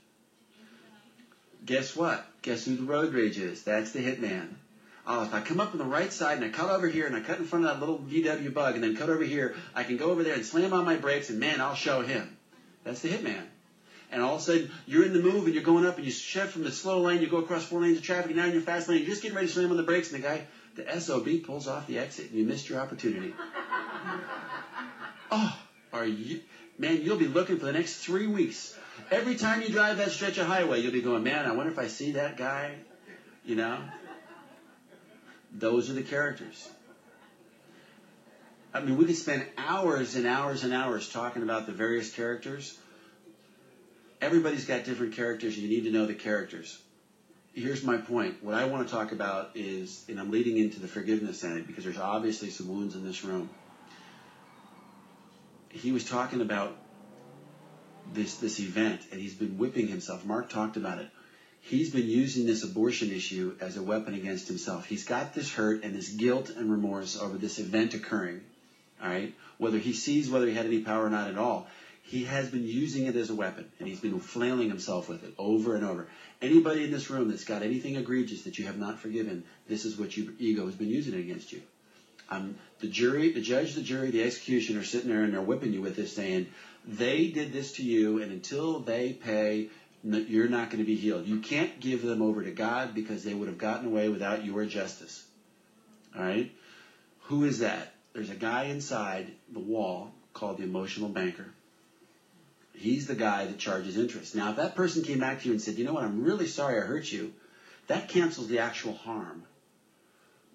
[1.66, 2.24] Guess what?
[2.44, 3.64] Guess who the road rage is?
[3.64, 4.50] That's the hitman
[5.08, 7.16] oh, if I come up on the right side and I cut over here and
[7.16, 9.84] I cut in front of that little VW bug and then cut over here, I
[9.84, 12.38] can go over there and slam on my brakes and man, I'll show him.
[12.84, 13.44] That's the hitman.
[14.12, 16.12] And all of a sudden, you're in the move and you're going up and you
[16.12, 18.54] shift from the slow lane, you go across four lanes of traffic, and now in
[18.54, 20.46] your fast lane, you're just getting ready to slam on the brakes, and the guy,
[20.76, 23.34] the SOB, pulls off the exit, and you missed your opportunity.
[25.32, 25.60] oh,
[25.92, 26.42] are you,
[26.78, 28.78] man, you'll be looking for the next three weeks.
[29.10, 31.80] Every time you drive that stretch of highway, you'll be going, man, I wonder if
[31.80, 32.76] I see that guy,
[33.44, 33.80] you know?
[35.54, 36.70] Those are the characters.
[38.74, 42.78] I mean, we could spend hours and hours and hours talking about the various characters.
[44.20, 45.58] Everybody's got different characters.
[45.58, 46.82] You need to know the characters.
[47.54, 48.44] Here's my point.
[48.44, 51.84] What I want to talk about is, and I'm leading into the forgiveness side because
[51.84, 53.48] there's obviously some wounds in this room.
[55.70, 56.76] He was talking about
[58.12, 60.26] this this event, and he's been whipping himself.
[60.26, 61.10] Mark talked about it
[61.64, 64.86] he's been using this abortion issue as a weapon against himself.
[64.86, 68.42] He's got this hurt and this guilt and remorse over this event occurring.
[69.02, 69.34] All right?
[69.58, 71.68] Whether he sees whether he had any power or not at all,
[72.04, 75.34] he has been using it as a weapon and he's been flailing himself with it
[75.38, 76.06] over and over.
[76.42, 79.98] Anybody in this room that's got anything egregious that you have not forgiven, this is
[79.98, 81.62] what your ego has been using it against you.
[82.30, 85.82] Um, the jury, the judge, the jury, the executioner sitting there and they're whipping you
[85.82, 86.48] with this saying,
[86.86, 89.70] they did this to you and until they pay,
[90.04, 91.26] you're not going to be healed.
[91.26, 94.66] You can't give them over to God because they would have gotten away without your
[94.66, 95.24] justice.
[96.16, 96.52] All right?
[97.24, 97.94] Who is that?
[98.14, 101.50] There's a guy inside the wall called the emotional banker.
[102.74, 104.36] He's the guy that charges interest.
[104.36, 106.48] Now, if that person came back to you and said, you know what, I'm really
[106.48, 107.32] sorry I hurt you,
[107.88, 109.44] that cancels the actual harm.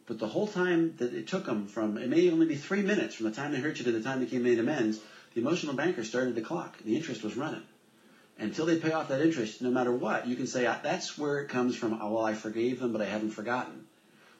[0.06, 3.14] But the whole time that it took them from, it may only be three minutes
[3.14, 4.98] from the time they hurt you to the time they came made amends,
[5.34, 6.76] the emotional banker started the clock.
[6.78, 7.62] The interest was running.
[8.38, 11.48] Until they pay off that interest, no matter what, you can say, that's where it
[11.48, 11.98] comes from.
[12.00, 13.84] Oh, well, I forgave them, but I haven't forgotten.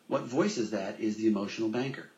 [0.07, 2.09] What voices that is the emotional banker.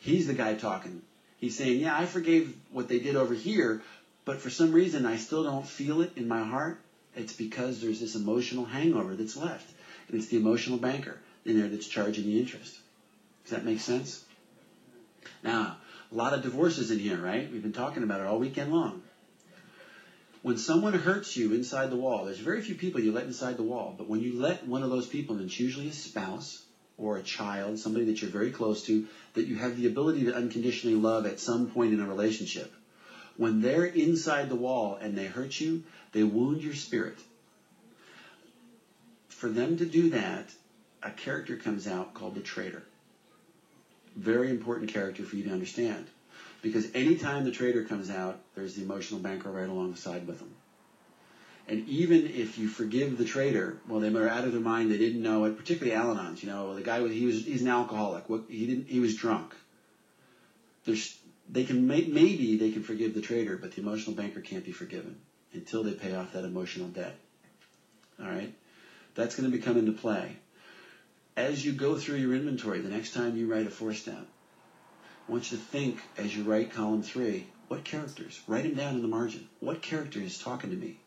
[0.00, 1.00] He's the guy talking.
[1.38, 3.80] He's saying, yeah, I forgave what they did over here,
[4.24, 6.78] but for some reason I still don't feel it in my heart.
[7.16, 9.70] It's because there's this emotional hangover that's left.
[10.08, 12.78] And it's the emotional banker in there that's charging the interest.
[13.44, 14.22] Does that make sense?
[15.42, 15.76] Now,
[16.12, 17.50] a lot of divorces in here, right?
[17.50, 19.02] We've been talking about it all weekend long.
[20.44, 23.62] When someone hurts you inside the wall, there's very few people you let inside the
[23.62, 26.62] wall, but when you let one of those people, and it's usually a spouse
[26.98, 30.34] or a child, somebody that you're very close to, that you have the ability to
[30.34, 32.70] unconditionally love at some point in a relationship,
[33.38, 35.80] when they're inside the wall and they hurt you,
[36.12, 37.16] they wound your spirit.
[39.28, 40.44] For them to do that,
[41.02, 42.82] a character comes out called the traitor.
[44.14, 46.04] Very important character for you to understand.
[46.64, 50.54] Because anytime the traitor comes out, there's the emotional banker right alongside with them.
[51.68, 54.90] And even if you forgive the traitor, well, they were out of their mind.
[54.90, 55.58] They didn't know it.
[55.58, 58.30] Particularly Al-Anons, you know, the guy he was he's an alcoholic.
[58.30, 59.54] What he didn't he was drunk.
[60.86, 61.14] There's
[61.50, 65.16] they can maybe they can forgive the traitor, but the emotional banker can't be forgiven
[65.52, 67.14] until they pay off that emotional debt.
[68.18, 68.54] All right,
[69.14, 70.38] that's going to become into play
[71.36, 72.80] as you go through your inventory.
[72.80, 74.26] The next time you write a four step,
[75.26, 77.46] I want you to think as you write column three.
[77.68, 78.40] What characters?
[78.46, 79.48] Write them down in the margin.
[79.60, 80.98] What character is talking to me?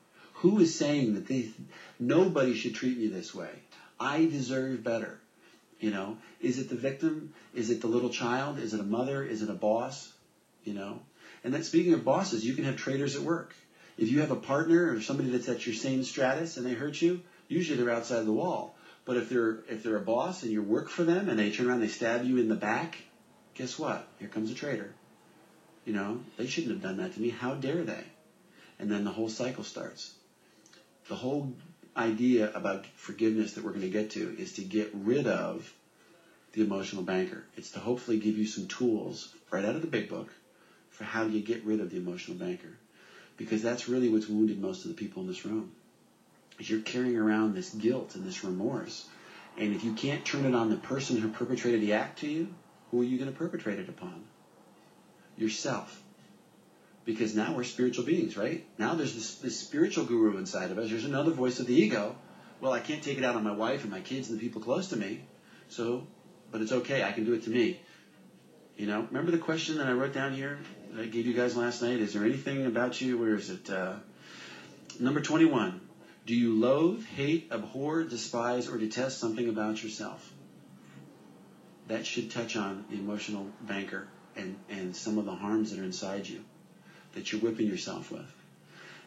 [0.42, 1.52] Who is saying that they
[2.00, 3.50] nobody should treat me this way?
[4.00, 5.20] I deserve better.
[5.80, 7.34] You know, is it the victim?
[7.54, 8.58] Is it the little child?
[8.58, 9.24] Is it a mother?
[9.24, 10.12] Is it a boss?
[10.64, 11.02] You know,
[11.44, 13.54] and then speaking of bosses, you can have traitors at work.
[13.98, 17.02] If you have a partner or somebody that's at your same stratus and they hurt
[17.02, 18.76] you, usually they're outside the wall.
[19.06, 21.68] But if they're if they're a boss and you work for them and they turn
[21.68, 22.98] around and they stab you in the back,
[23.58, 24.08] guess what?
[24.20, 24.94] Here comes a traitor.
[25.86, 27.30] You know, they shouldn't have done that to me.
[27.30, 28.04] How dare they?
[28.80, 30.14] And then the whole cycle starts
[31.08, 31.54] the whole
[31.96, 35.72] idea about forgiveness that we're going to get to is to get rid of
[36.54, 37.44] the emotional banker.
[37.56, 40.30] It's to hopefully give you some tools right out of the big book
[40.90, 42.78] for how you get rid of the emotional banker.
[43.38, 45.72] Because that's really what's wounded most of the people in this room.
[46.60, 49.06] Is you're carrying around this guilt and this remorse.
[49.58, 52.48] And if you can't turn it on the person who perpetrated the act to you,
[52.92, 54.24] who are you going to perpetrate it upon?
[55.38, 56.04] Yourself
[57.08, 58.66] because now we're spiritual beings, right?
[58.78, 60.90] Now there's this, this, spiritual guru inside of us.
[60.90, 62.18] There's another voice of the ego.
[62.60, 64.62] Well, I can't take it out on my wife and my kids and the people
[64.62, 65.22] close to me.
[65.70, 66.06] So,
[66.52, 67.04] but it's okay.
[67.04, 67.80] I can do it to me.
[68.76, 70.60] You know, remember the question that I wrote down here
[70.92, 72.02] that I gave you guys last night?
[72.02, 73.18] Is there anything about you?
[73.18, 73.70] Where is it?
[73.70, 73.94] Uh,
[75.00, 75.80] number 21.
[76.26, 80.30] Do you loathe, hate, abhor, despise, or detest something about yourself?
[81.88, 85.84] That should touch on the emotional banker and, and some of the harms that are
[85.84, 86.44] inside you
[87.14, 88.34] that you're whipping yourself with.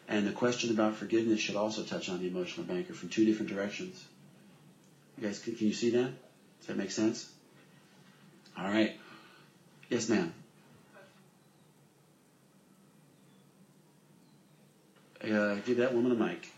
[0.07, 3.49] And the question about forgiveness should also touch on the emotional banker from two different
[3.51, 4.03] directions.
[5.17, 6.11] You guys, can, can you see that?
[6.59, 7.29] Does that make sense?
[8.57, 8.97] All right.
[9.89, 10.33] Yes, ma'am.
[15.23, 16.49] Uh, give that woman a mic.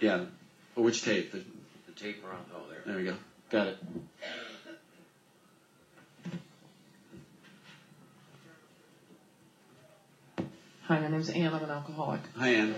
[0.00, 0.24] Yeah.
[0.80, 1.30] Or which tape?
[1.30, 1.44] The,
[1.84, 2.46] the tape around.
[2.54, 2.80] Oh, there.
[2.86, 3.14] There we go.
[3.50, 3.78] Got it.
[10.84, 11.52] Hi, my name's Anne.
[11.52, 12.22] I'm an alcoholic.
[12.38, 12.74] Hi, Anne.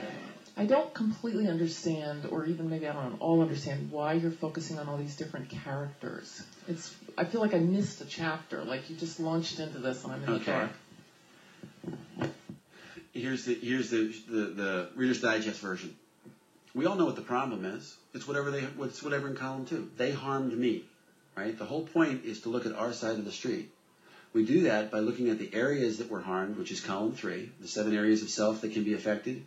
[0.57, 4.89] I don't completely understand, or even maybe I don't all understand, why you're focusing on
[4.89, 6.43] all these different characters.
[6.67, 8.65] It's I feel like I missed a chapter.
[8.65, 10.45] Like you just launched into this, and I'm in okay.
[10.45, 10.71] the dark.
[13.13, 15.95] Here's the here's the, the the Reader's Digest version.
[16.75, 17.97] We all know what the problem is.
[18.15, 19.91] It's whatever they it's whatever in column two.
[19.97, 20.85] They harmed me,
[21.37, 21.57] right?
[21.59, 23.71] The whole point is to look at our side of the street.
[24.33, 27.51] We do that by looking at the areas that were harmed, which is column three,
[27.61, 29.45] the seven areas of self that can be affected.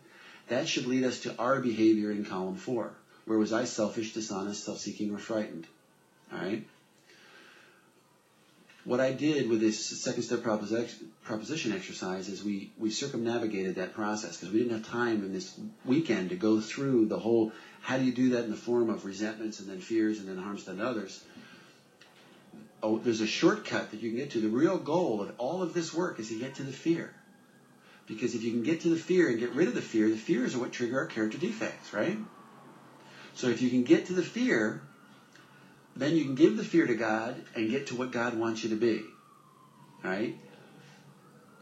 [0.48, 2.92] That should lead us to our behavior in column four.
[3.24, 5.66] Where was I selfish, dishonest, self-seeking, or frightened?
[6.32, 6.64] All right.
[8.86, 14.36] What I did with this second step proposition exercise is we, we circumnavigated that process
[14.36, 18.04] because we didn't have time in this weekend to go through the whole how do
[18.04, 20.84] you do that in the form of resentments and then fears and then harms to
[20.84, 21.22] others
[22.82, 24.40] oh, there's a shortcut that you can get to.
[24.40, 27.12] The real goal of all of this work is to get to the fear.
[28.06, 30.16] Because if you can get to the fear and get rid of the fear, the
[30.16, 32.16] fears are what trigger our character defects, right?
[33.34, 34.82] So if you can get to the fear,
[35.96, 38.70] then you can give the fear to God and get to what God wants you
[38.70, 39.02] to be.
[40.04, 40.38] Right?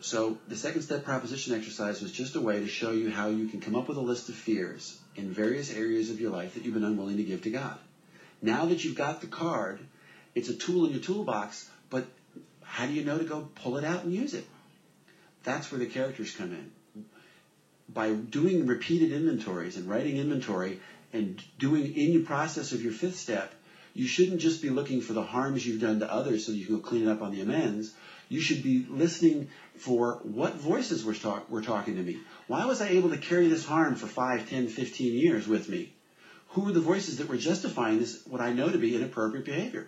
[0.00, 3.48] So the second step proposition exercise was just a way to show you how you
[3.48, 6.64] can come up with a list of fears in various areas of your life that
[6.64, 7.78] you've been unwilling to give to God.
[8.42, 9.78] Now that you've got the card,
[10.34, 12.04] it's a tool in your toolbox, but
[12.62, 14.44] how do you know to go pull it out and use it?
[15.44, 17.04] That's where the characters come in.
[17.88, 20.80] By doing repeated inventories and writing inventory
[21.12, 23.54] and doing in the process of your fifth step,
[23.94, 26.76] you shouldn't just be looking for the harms you've done to others so you can
[26.76, 27.94] go clean it up on the amends.
[28.28, 32.18] You should be listening for what voices were, talk, were talking to me.
[32.48, 35.92] Why was I able to carry this harm for 5, 10, 15 years with me?
[36.48, 39.86] Who were the voices that were justifying this, what I know to be inappropriate behavior?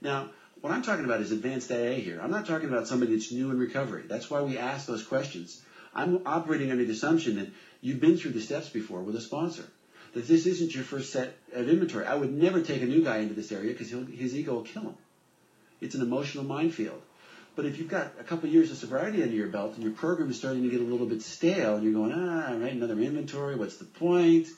[0.00, 0.30] Now,
[0.62, 2.18] what I'm talking about is advanced AA here.
[2.22, 4.04] I'm not talking about somebody that's new in recovery.
[4.08, 5.60] That's why we ask those questions.
[5.94, 7.50] I'm operating under the assumption that
[7.82, 9.64] you've been through the steps before with a sponsor.
[10.14, 12.04] That this isn't your first set of inventory.
[12.04, 14.82] I would never take a new guy into this area because his ego will kill
[14.82, 14.94] him.
[15.80, 17.00] It's an emotional minefield.
[17.54, 20.30] But if you've got a couple years of sobriety under your belt and your program
[20.30, 23.56] is starting to get a little bit stale and you're going, ah, right, another inventory,
[23.56, 24.48] what's the point?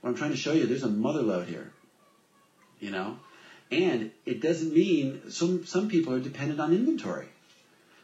[0.00, 1.72] What I'm trying to show you, there's a mother lode here.
[2.80, 3.18] You know?
[3.70, 7.28] And it doesn't mean some, some people are dependent on inventory.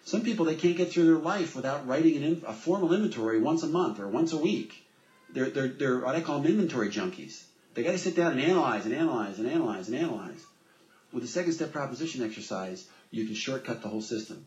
[0.05, 3.63] Some people, they can't get through their life without writing an, a formal inventory once
[3.63, 4.87] a month or once a week.
[5.31, 7.43] They're, they're, they're what I call them inventory junkies.
[7.75, 10.45] They got to sit down and analyze and analyze and analyze and analyze.
[11.13, 14.47] With the second step proposition exercise, you can shortcut the whole system.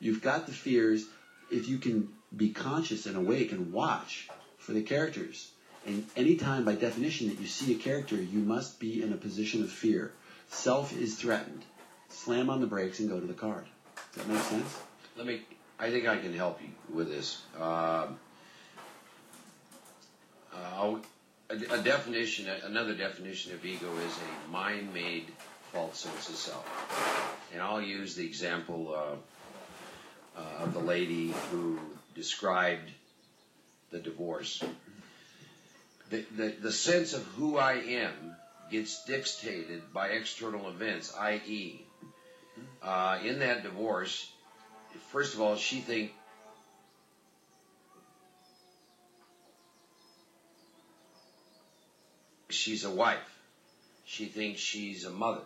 [0.00, 1.04] You've got the fears.
[1.50, 5.50] If you can be conscious and awake and watch for the characters,
[5.86, 9.62] and anytime by definition that you see a character, you must be in a position
[9.62, 10.12] of fear.
[10.50, 11.64] Self is threatened.
[12.10, 13.66] Slam on the brakes and go to the card.
[14.14, 14.78] Does that make sense?
[15.16, 15.42] Let me.
[15.78, 17.42] I think I can help you with this.
[17.58, 18.18] Um,
[20.58, 20.96] uh,
[21.50, 25.26] a, a, definition, another definition of ego is a mind-made
[25.72, 27.50] false sense of self.
[27.52, 31.78] And I'll use the example uh, uh, of the lady who
[32.14, 32.90] described
[33.90, 34.62] the divorce.
[36.10, 38.36] The, the, the sense of who I am
[38.70, 41.84] gets dictated by external events, i.e.,
[42.82, 44.30] uh, in that divorce,
[45.10, 46.12] first of all, she think
[52.50, 53.38] she's a wife.
[54.04, 55.44] She thinks she's a mother,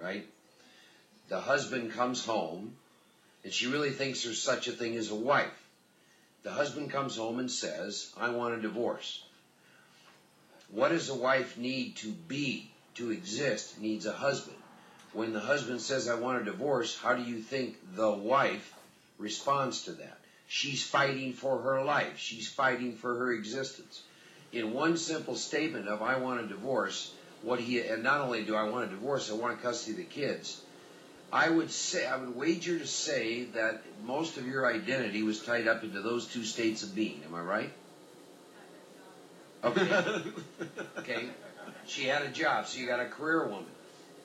[0.00, 0.26] right?
[1.28, 2.76] The husband comes home,
[3.42, 5.62] and she really thinks there's such a thing as a wife.
[6.42, 9.24] The husband comes home and says, I want a divorce.
[10.70, 13.80] What does a wife need to be, to exist?
[13.80, 14.56] Needs a husband.
[15.12, 18.74] When the husband says, I want a divorce, how do you think the wife
[19.18, 20.18] responds to that?
[20.48, 22.18] She's fighting for her life.
[22.18, 24.02] She's fighting for her existence.
[24.52, 28.54] In one simple statement of, I want a divorce, what he, and not only do
[28.54, 30.60] I want a divorce, I want custody of the kids.
[31.32, 35.66] I would say, I would wager to say that most of your identity was tied
[35.66, 37.20] up into those two states of being.
[37.26, 37.72] Am I right?
[39.64, 40.22] Okay.
[40.98, 41.28] okay.
[41.86, 43.66] She had a job, so you got a career woman.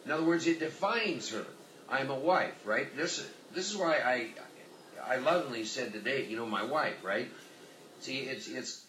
[0.05, 1.45] In other words, it defines her.
[1.89, 2.95] I'm a wife, right?
[2.95, 4.27] This this is why I
[5.05, 7.29] I lovingly said today, you know, my wife, right?
[7.99, 8.81] See, it's it's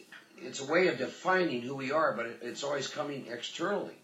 [0.45, 3.95] it's a way of defining who we are, but it, it's always coming externally.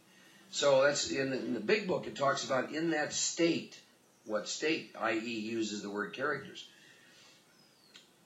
[0.51, 2.07] So that's in the, in the big book.
[2.07, 3.78] It talks about in that state,
[4.24, 6.66] what state, i.e., uses the word characters.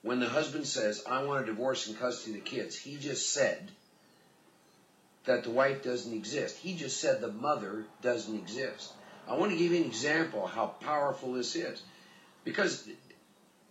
[0.01, 3.31] When the husband says, "I want a divorce and custody of the kids," he just
[3.31, 3.71] said
[5.25, 6.57] that the wife doesn't exist.
[6.57, 8.91] He just said the mother doesn't exist.
[9.27, 11.81] I want to give you an example how powerful this is.
[12.43, 12.85] Because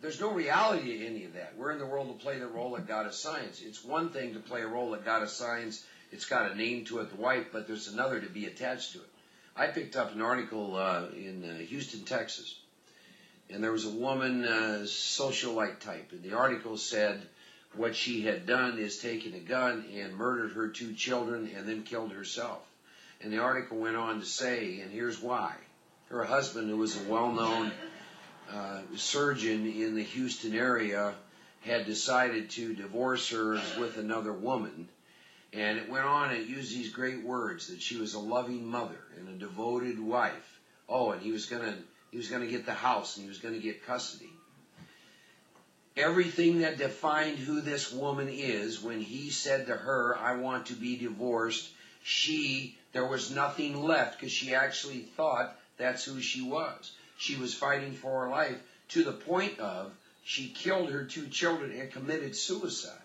[0.02, 1.54] there's no reality to any of that.
[1.56, 3.62] We're in the world to play the role that God assigns.
[3.64, 5.84] It's one thing to play a role that God assigns.
[6.10, 8.98] It's got a name to it, the wife, but there's another to be attached to
[8.98, 9.08] it.
[9.56, 12.58] I picked up an article uh, in uh, Houston, Texas,
[13.48, 17.22] and there was a woman, uh, socialite type, and the article said,
[17.74, 21.84] what she had done is taken a gun and murdered her two children and then
[21.84, 22.60] killed herself.
[23.22, 25.54] And the article went on to say, and here's why.
[26.08, 27.72] Her husband, who was a well-known
[28.54, 31.14] uh, surgeon in the Houston area,
[31.62, 34.88] had decided to divorce her with another woman.
[35.52, 39.00] And it went on and used these great words that she was a loving mother
[39.18, 40.60] and a devoted wife.
[40.88, 41.74] Oh, and he was gonna
[42.10, 44.32] he was gonna get the house and he was gonna get custody
[45.96, 50.74] everything that defined who this woman is when he said to her, I want to
[50.74, 51.70] be divorced,
[52.02, 56.92] she, there was nothing left because she actually thought that's who she was.
[57.22, 58.58] She was fighting for her life
[58.88, 59.92] to the point of
[60.24, 62.98] she killed her two children and committed suicide.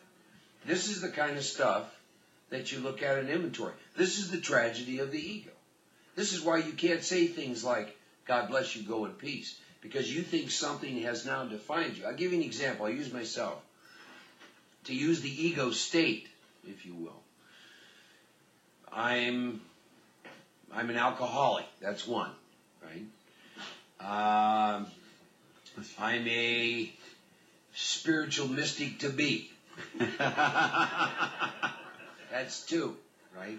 [0.66, 1.84] This is the kind of stuff
[2.50, 3.74] that you look at in inventory.
[3.96, 5.52] This is the tragedy of the ego.
[6.16, 7.96] This is why you can't say things like,
[8.26, 12.08] God bless you, go in peace because you think something has now defined you.
[12.08, 12.88] I'll give you an example.
[12.88, 13.62] I'll use myself.
[14.86, 16.28] To use the ego state,
[16.68, 17.22] if you will.
[18.92, 19.62] I'm
[20.74, 21.66] I'm an alcoholic.
[21.80, 22.32] That's one,
[22.84, 23.06] right?
[24.00, 24.88] Um,
[26.00, 26.92] I'm a
[27.74, 29.52] spiritual mystic to be.
[32.32, 32.96] That's two,
[33.36, 33.58] right?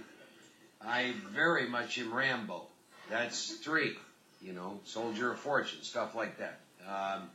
[0.84, 2.62] I very much am Rambo.
[3.10, 3.96] That's three.
[4.40, 6.60] You know, soldier of fortune, stuff like that.
[6.86, 7.28] Um,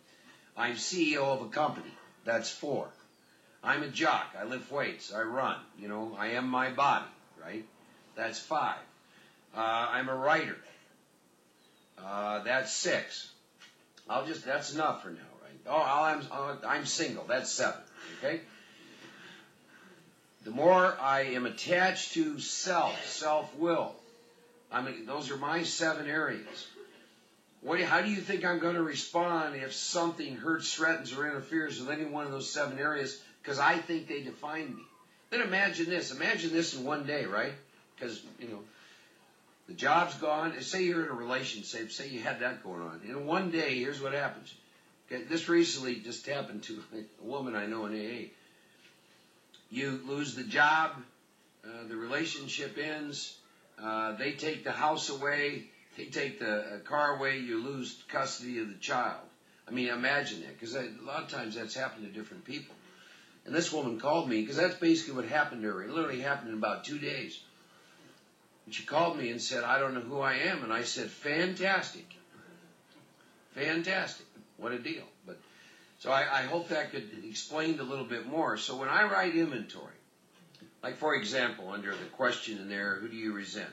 [0.56, 1.91] I'm CEO of a company.
[2.24, 2.88] That's four.
[3.64, 4.36] I'm a jock.
[4.39, 5.14] I lift weights.
[5.14, 5.58] I run.
[5.80, 7.06] You know, I am my body,
[7.41, 7.66] right?
[8.16, 8.80] That's five.
[9.56, 10.58] Uh, I'm a writer.
[11.98, 13.32] Uh, that's six.
[14.10, 15.60] I'll just, that's enough for now, right?
[15.68, 17.26] Oh, I'm, uh, I'm single.
[17.28, 17.80] That's seven.
[18.20, 18.41] Okay?
[20.44, 23.96] The more I am attached to self, self-will,
[24.72, 26.68] I mean, those are my seven areas.
[27.62, 31.80] What, how do you think I'm going to respond if something hurts, threatens, or interferes
[31.80, 33.22] with any one of those seven areas?
[33.41, 34.82] Because I think they define me.
[35.30, 36.12] Then imagine this.
[36.12, 37.54] Imagine this in one day, right?
[37.96, 38.60] Because, you know,
[39.68, 40.59] the job's gone.
[40.61, 41.91] Say you're in a relationship.
[41.91, 43.01] Say you had that going on.
[43.07, 44.53] In one day, here's what happens.
[45.11, 46.82] Okay, this recently just happened to
[47.22, 48.30] a woman I know in AA.
[49.70, 50.91] You lose the job.
[51.66, 53.36] Uh, the relationship ends.
[53.82, 55.64] Uh, they take the house away.
[55.97, 57.39] They take the uh, car away.
[57.39, 59.22] You lose custody of the child.
[59.68, 62.76] I mean, imagine that, because a lot of times that's happened to different people.
[63.45, 65.84] And this woman called me, because that's basically what happened to her.
[65.84, 67.39] It literally happened in about two days.
[68.66, 70.64] And she called me and said, I don't know who I am.
[70.64, 72.05] And I said, fantastic.
[73.55, 74.26] Fantastic.
[74.57, 75.03] What a deal.
[75.26, 75.38] But
[75.99, 78.57] so I, I hope that could explain a little bit more.
[78.57, 79.93] So when I write inventory,
[80.82, 83.70] like for example, under the question in there, who do you resent?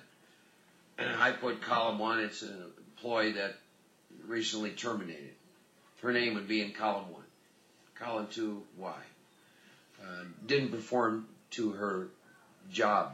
[0.99, 2.63] I put column one, it's an
[2.97, 3.57] employee that
[4.27, 5.35] recently terminated.
[6.03, 7.25] Her name would be in column one.
[7.95, 8.97] Column two, why?
[10.03, 12.09] Uh, didn't perform to her
[12.71, 13.13] job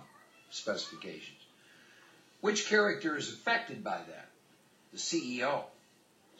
[0.50, 1.35] specifications.
[2.46, 4.28] Which character is affected by that?
[4.92, 5.64] The CEO.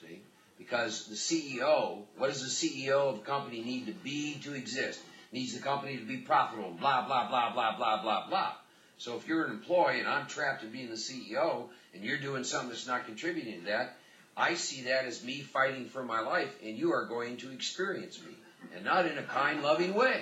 [0.01, 0.23] See?
[0.57, 5.01] Because the CEO, what does the CEO of a company need to be to exist?
[5.33, 8.53] Needs the company to be profitable, blah, blah, blah, blah, blah, blah, blah.
[8.99, 12.45] So if you're an employee and I'm trapped in being the CEO and you're doing
[12.45, 13.97] something that's not contributing to that,
[14.37, 18.21] I see that as me fighting for my life and you are going to experience
[18.25, 18.37] me.
[18.77, 20.21] And not in a kind, loving way.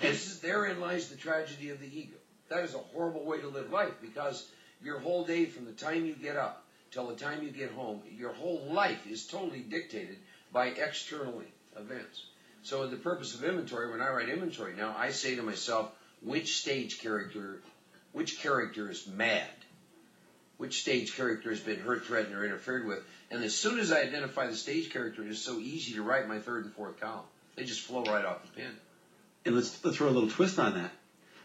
[0.00, 2.16] This is, therein lies the tragedy of the ego.
[2.48, 4.46] That is a horrible way to live life because
[4.82, 8.02] your whole day from the time you get up till the time you get home,
[8.10, 10.16] your whole life is totally dictated
[10.52, 11.42] by external
[11.76, 12.22] events.
[12.62, 15.90] So the purpose of inventory, when I write inventory now, I say to myself,
[16.22, 17.60] which stage character,
[18.12, 19.48] which character is mad?
[20.56, 23.04] Which stage character has been hurt, threatened, or interfered with?
[23.30, 26.28] And as soon as I identify the stage character, it is so easy to write
[26.28, 27.26] my third and fourth column.
[27.56, 28.72] They just flow right off the pen.
[29.46, 30.90] And let's, let's throw a little twist on that.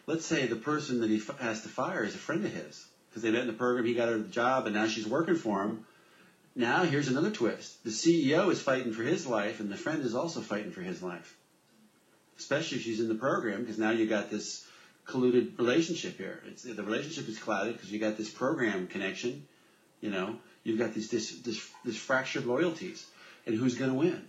[0.08, 2.84] Let's say the person that he f- has to fire is a friend of his
[3.10, 5.36] because they met in the program, he got her the job, and now she's working
[5.36, 5.86] for him.
[6.56, 10.16] Now here's another twist: the CEO is fighting for his life, and the friend is
[10.16, 11.38] also fighting for his life.
[12.40, 14.66] Especially if she's in the program, because now you've got this
[15.08, 16.42] colluded relationship here.
[16.48, 19.46] It's, the relationship is clouded because you've got this program connection.
[20.02, 23.06] You know, you've got these this fractured loyalties,
[23.46, 24.28] and who's going to win?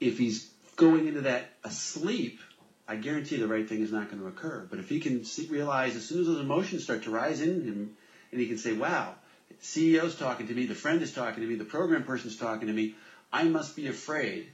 [0.00, 2.40] If he's going into that asleep,
[2.88, 4.66] I guarantee the right thing is not going to occur.
[4.68, 7.64] But if he can see, realize as soon as those emotions start to rise in
[7.64, 7.90] him,
[8.30, 9.14] and he can say, "Wow,
[9.62, 12.74] CEO's talking to me, the friend is talking to me, the program person's talking to
[12.74, 12.94] me.
[13.32, 14.48] I must be afraid."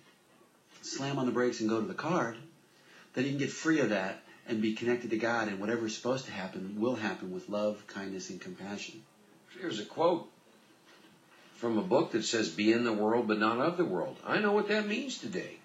[0.82, 2.36] Slam on the brakes and go to the card.
[3.14, 5.94] Then he can get free of that and be connected to God, and whatever is
[5.94, 9.02] supposed to happen will happen with love, kindness, and compassion.
[9.60, 10.30] Here's a quote
[11.56, 14.16] from a book that says, Be in the world, but not of the world.
[14.24, 15.58] I know what that means today.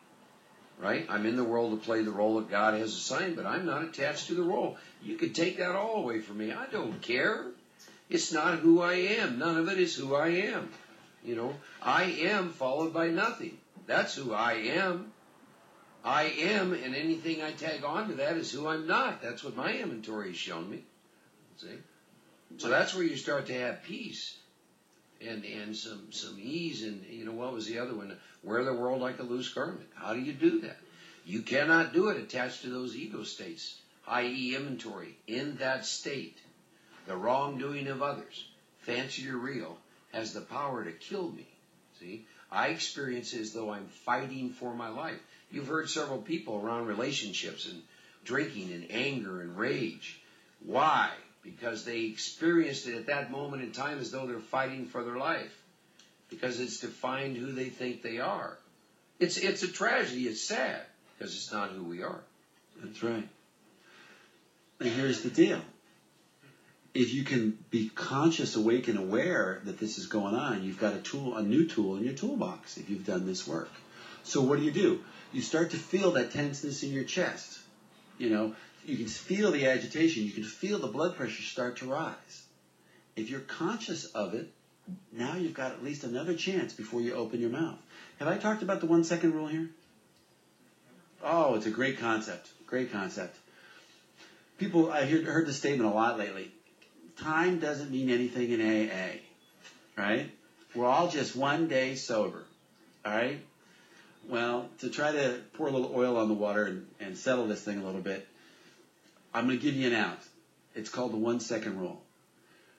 [0.83, 1.05] Right?
[1.09, 3.85] I'm in the world to play the role that God has assigned, but I'm not
[3.85, 4.77] attached to the role.
[5.01, 6.51] You could take that all away from me.
[6.51, 7.45] I don't care.
[8.09, 9.39] It's not who I am.
[9.39, 10.69] None of it is who I am.
[11.23, 13.57] You know, I am followed by nothing.
[13.87, 15.13] That's who I am.
[16.03, 19.21] I am, and anything I tag on to that is who I'm not.
[19.21, 20.83] That's what my inventory has shown me.
[21.55, 21.77] See?
[22.57, 24.37] So that's where you start to have peace
[25.27, 28.15] and and some some ease and you know what was the other one?
[28.43, 29.87] Wear the world like a loose garment.
[29.95, 30.77] How do you do that?
[31.25, 35.15] You cannot do it attached to those ego states, i.e., inventory.
[35.27, 36.37] In that state,
[37.07, 38.45] the wrongdoing of others,
[38.79, 39.77] fancy or real,
[40.11, 41.47] has the power to kill me.
[41.99, 45.19] See, I experience as though I'm fighting for my life.
[45.49, 47.81] You've heard several people around relationships and
[48.25, 50.19] drinking and anger and rage.
[50.65, 51.09] Why?
[51.43, 55.17] Because they experienced it at that moment in time as though they're fighting for their
[55.17, 55.53] life.
[56.29, 58.57] Because it's defined who they think they are.
[59.19, 60.23] It's, it's a tragedy.
[60.27, 60.81] It's sad
[61.17, 62.21] because it's not who we are.
[62.81, 63.27] That's right.
[64.79, 65.61] And here's the deal.
[66.93, 70.93] if you can be conscious, awake, and aware that this is going on, you've got
[70.93, 73.69] a tool, a new tool in your toolbox if you've done this work.
[74.23, 75.01] So what do you do?
[75.31, 77.59] You start to feel that tenseness in your chest.
[78.19, 78.55] You know,
[78.85, 80.23] you can feel the agitation.
[80.23, 82.43] You can feel the blood pressure start to rise.
[83.15, 84.51] If you're conscious of it,
[85.11, 87.77] now you've got at least another chance before you open your mouth.
[88.19, 89.69] Have I talked about the one second rule here?
[91.23, 92.49] Oh, it's a great concept.
[92.67, 93.37] Great concept.
[94.57, 96.51] People, I've heard, heard this statement a lot lately.
[97.17, 99.19] Time doesn't mean anything in AA,
[99.97, 100.29] right?
[100.75, 102.43] We're all just one day sober,
[103.05, 103.39] all right?
[104.27, 107.61] Well, to try to pour a little oil on the water and, and settle this
[107.61, 108.27] thing a little bit,
[109.33, 110.19] I'm going to give you an out.
[110.75, 112.01] It's called the one second rule.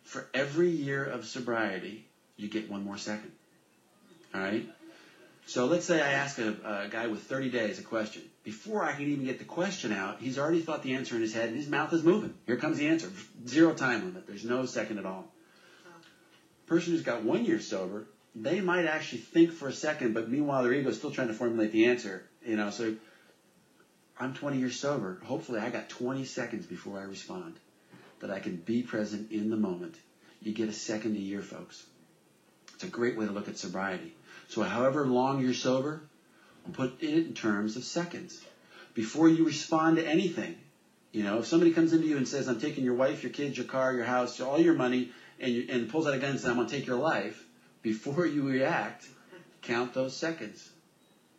[0.03, 3.33] For every year of sobriety, you get one more second.
[4.35, 4.69] All right?
[5.47, 8.23] So let's say I ask a, a, guy with 30 days a question.
[8.45, 11.35] Before I can even get the question out, he's already thought the answer in his
[11.35, 12.35] head and his mouth is moving.
[12.47, 13.11] Here comes the answer.
[13.47, 14.27] Zero time limit.
[14.27, 15.27] There's no second at all.
[16.67, 20.63] Person who's got one year sober, they might actually think for a second, but meanwhile
[20.63, 22.25] their ego is still trying to formulate the answer.
[22.45, 22.95] You know, so
[24.19, 25.21] I'm 20 years sober.
[25.25, 27.57] Hopefully I got 20 seconds before I respond.
[28.21, 29.97] That I can be present in the moment.
[30.41, 31.85] You get a second a year, folks.
[32.75, 34.15] It's a great way to look at sobriety.
[34.49, 36.03] So however long you're sober,
[36.73, 38.41] put it in terms of seconds.
[38.95, 40.57] Before you respond to anything,
[41.13, 43.57] you know, if somebody comes into you and says, I'm taking your wife, your kids,
[43.57, 45.11] your car, your house, all your money,
[45.41, 47.45] and, you, and pulls out a gun and says, I'm going to take your life,
[47.83, 49.07] before you react,
[49.63, 50.71] count those seconds.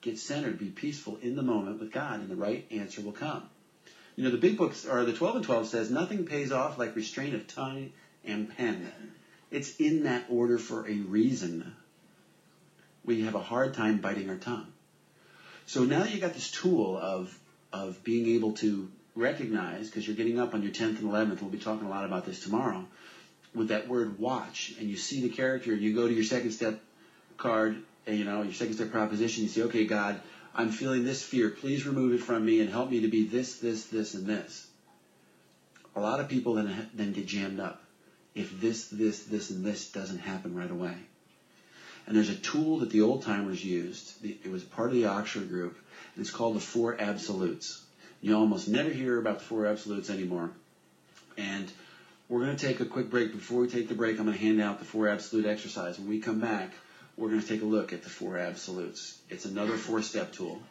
[0.06, 3.42] Get centered, be peaceful in the moment with God, and the right answer will come.
[4.16, 6.96] You know, the big books, or the 12 and 12 says, nothing pays off like
[6.96, 7.90] restraint of tongue
[8.24, 8.88] and pen.
[9.50, 11.74] It's in that order for a reason.
[13.04, 14.68] We have a hard time biting our tongue.
[15.66, 17.36] So now that you got this tool of,
[17.74, 21.50] of being able to recognize, because you're getting up on your 10th and 11th, we'll
[21.50, 22.86] be talking a lot about this tomorrow,
[23.56, 26.52] with that word watch, and you see the character, and you go to your second
[26.52, 26.80] step
[27.38, 30.20] card, you know, your second step proposition, you say, okay, God,
[30.54, 31.50] I'm feeling this fear.
[31.50, 34.68] Please remove it from me and help me to be this, this, this, and this.
[35.96, 37.82] A lot of people then, then get jammed up
[38.36, 40.96] if this, this, this, and this doesn't happen right away.
[42.06, 44.24] And there's a tool that the old timers used.
[44.24, 45.76] It was part of the Oxford group,
[46.16, 47.82] and it's called the Four Absolutes.
[48.22, 50.52] You almost never hear about the Four Absolutes anymore.
[51.38, 51.72] And
[52.30, 53.32] we're going to take a quick break.
[53.32, 55.98] Before we take the break, I'm going to hand out the Four Absolute exercise.
[55.98, 56.74] When we come back,
[57.18, 59.20] we're going to take a look at the Four Absolutes.
[59.30, 60.62] It's another four-step tool.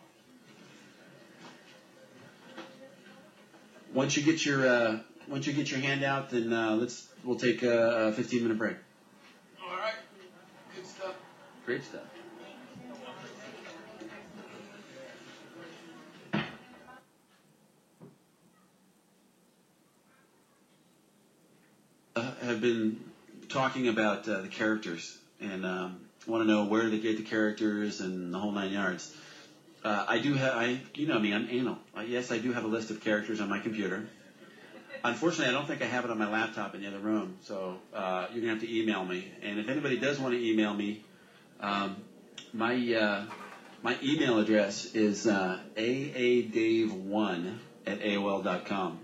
[3.93, 7.39] Once you get your uh, once you get your hand out, then uh, let's we'll
[7.39, 8.77] take a, a 15 minute break.
[9.65, 9.95] All right.
[10.75, 11.15] Good stuff.
[11.65, 12.03] Great stuff.
[22.17, 23.01] Uh, have been
[23.49, 28.01] talking about uh, the characters and um, want to know where they get the characters
[28.01, 29.15] and the whole nine yards.
[29.85, 31.79] Uh, I do have, I, you know me, I'm anal.
[31.97, 34.07] Uh, yes, I do have a list of characters on my computer.
[35.05, 37.77] Unfortunately, I don't think I have it on my laptop in the other room, so
[37.93, 39.31] uh, you're gonna have to email me.
[39.43, 41.05] And if anybody does want to email me,
[41.61, 41.97] um,
[42.55, 43.25] my uh,
[43.83, 47.55] my email address is uh, aadave1
[47.87, 48.99] at aol.com.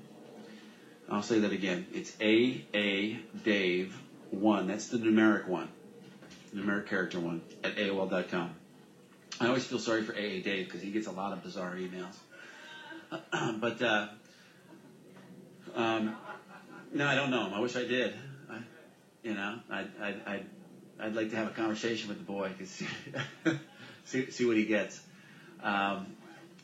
[1.11, 1.87] I'll say that again.
[1.93, 3.13] It's aadave1.
[4.67, 5.69] That's the numeric one,
[6.55, 8.51] numeric character one at aol.com.
[9.41, 12.17] I always feel sorry for AA Dave because he gets a lot of bizarre emails.
[13.61, 14.07] but uh,
[15.75, 16.13] um,
[16.93, 17.55] no, I don't know him.
[17.55, 18.13] I wish I did.
[18.51, 18.59] I,
[19.23, 20.47] you know, I'd, I'd, I'd,
[21.01, 22.83] I'd like to have a conversation with the boy because
[24.05, 25.01] see, see what he gets.
[25.63, 26.07] Um,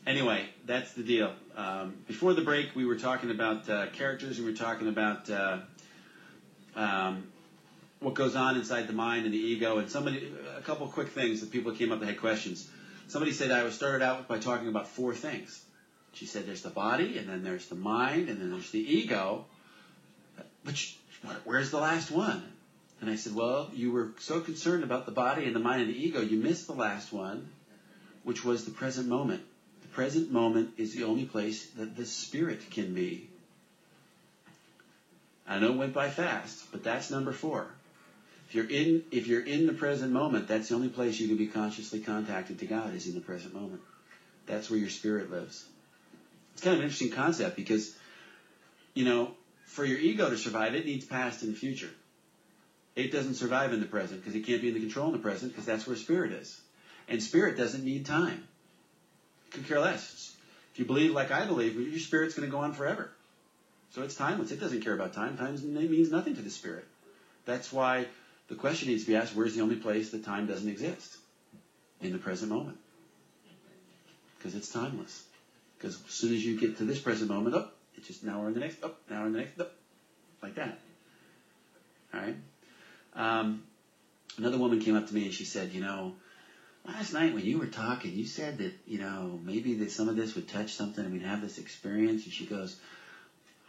[0.05, 1.33] anyway, that's the deal.
[1.55, 4.37] Um, before the break, we were talking about uh, characters.
[4.37, 5.57] and We were talking about uh,
[6.75, 7.27] um,
[7.99, 9.77] what goes on inside the mind and the ego.
[9.79, 12.69] And somebody, a couple quick things that people came up that had questions.
[13.07, 15.63] Somebody said I was started out by talking about four things.
[16.13, 19.45] She said there's the body, and then there's the mind, and then there's the ego.
[20.63, 20.75] But
[21.45, 22.43] where's the last one?
[22.99, 25.89] And I said, well, you were so concerned about the body and the mind and
[25.89, 27.49] the ego, you missed the last one,
[28.23, 29.43] which was the present moment.
[29.81, 33.29] The present moment is the only place that the spirit can be.
[35.47, 37.67] I know it went by fast, but that's number four.
[38.47, 41.35] If you're in, if you're in the present moment, that's the only place you can
[41.35, 43.81] be consciously contacted to God is in the present moment.
[44.45, 45.65] That's where your spirit lives.
[46.53, 47.93] It's kind of an interesting concept because,
[48.93, 49.31] you know,
[49.65, 51.89] for your ego to survive, it needs past and future.
[52.95, 55.19] It doesn't survive in the present because it can't be in the control in the
[55.19, 56.59] present because that's where spirit is.
[57.09, 58.47] And spirit doesn't need time.
[59.47, 60.33] It could care less.
[60.71, 63.11] If you believe like I believe, your spirit's going to go on forever.
[63.91, 64.51] So it's timeless.
[64.51, 65.37] It doesn't care about time.
[65.37, 66.85] Time means nothing to the spirit.
[67.45, 68.07] That's why
[68.47, 71.17] the question needs to be asked, where's the only place that time doesn't exist?
[72.01, 72.77] In the present moment.
[74.37, 75.23] Because it's timeless.
[75.77, 78.39] Because as soon as you get to this present moment, up, oh, it's just now
[78.39, 80.79] we're in the next, up, oh, now we're in the next, up, oh, like that.
[82.13, 82.35] All right.
[83.15, 83.63] Um,
[84.37, 86.13] another woman came up to me and she said, you know,
[86.87, 90.15] last night when you were talking, you said that, you know, maybe that some of
[90.15, 92.23] this would touch something and we'd have this experience.
[92.25, 92.79] And she goes,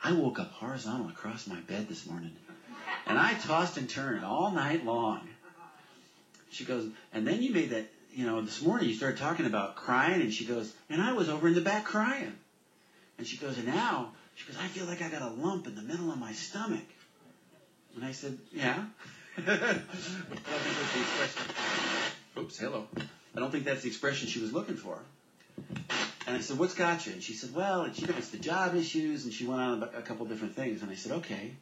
[0.05, 2.37] I woke up horizontal across my bed this morning
[3.09, 5.27] and I tossed and turned all night long.
[6.51, 9.77] She goes, and then you made that, you know, this morning you started talking about
[9.77, 12.33] crying and she goes, and I was over in the back crying.
[13.19, 15.75] And she goes, and now, she goes, I feel like I got a lump in
[15.75, 16.85] the middle of my stomach.
[17.97, 18.85] And I said, yeah.
[22.39, 22.87] Oops, hello.
[23.35, 24.99] I don't think that's the expression she was looking for.
[26.27, 27.13] And I said, what's got you?
[27.13, 29.95] And she said, well, and she knows the job issues, and she went on about
[29.97, 30.83] a couple different things.
[30.83, 31.53] And I said, okay,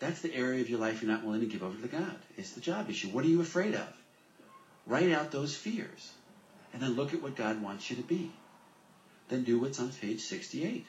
[0.00, 2.16] that's the area of your life you're not willing to give over to God.
[2.36, 3.08] It's the job issue.
[3.08, 3.86] What are you afraid of?
[4.86, 6.10] Write out those fears.
[6.72, 8.32] And then look at what God wants you to be.
[9.28, 10.86] Then do what's on page 68.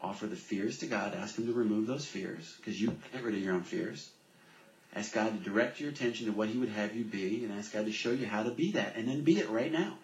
[0.00, 1.14] Offer the fears to God.
[1.14, 4.10] Ask Him to remove those fears, because you get rid of your own fears.
[4.94, 7.72] Ask God to direct your attention to what He would have you be, and ask
[7.72, 9.96] God to show you how to be that, and then be it right now.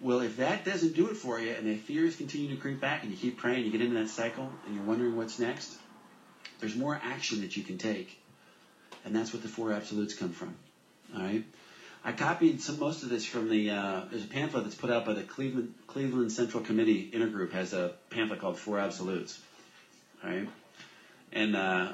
[0.00, 3.02] Well, if that doesn't do it for you, and the fears continue to creep back,
[3.02, 5.76] and you keep praying, you get into that cycle, and you're wondering what's next,
[6.62, 8.18] there's more action that you can take,
[9.04, 10.54] and that's what the four absolutes come from.
[11.14, 11.44] All right.
[12.04, 13.70] I copied some most of this from the.
[13.70, 17.72] Uh, there's a pamphlet that's put out by the Cleveland Cleveland Central Committee Intergroup has
[17.72, 19.40] a pamphlet called Four Absolutes.
[20.24, 20.48] All right.
[21.32, 21.92] And uh,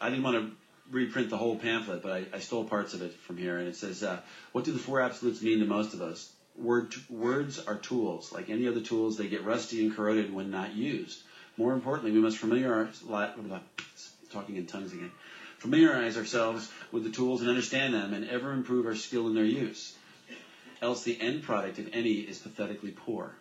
[0.00, 0.50] I didn't want to
[0.90, 3.58] reprint the whole pamphlet, but I, I stole parts of it from here.
[3.58, 4.20] And it says, uh,
[4.52, 6.32] "What do the four absolutes mean to most of us?
[6.56, 8.32] Word, words are tools.
[8.32, 11.22] Like any other tools, they get rusty and corroded when not used.
[11.58, 13.02] More importantly, we must familiarize.
[14.36, 15.10] Talking in tongues again.
[15.56, 19.44] Familiarize ourselves with the tools and understand them, and ever improve our skill in their
[19.44, 19.96] use.
[20.82, 23.34] Else, the end product, if any, is pathetically poor.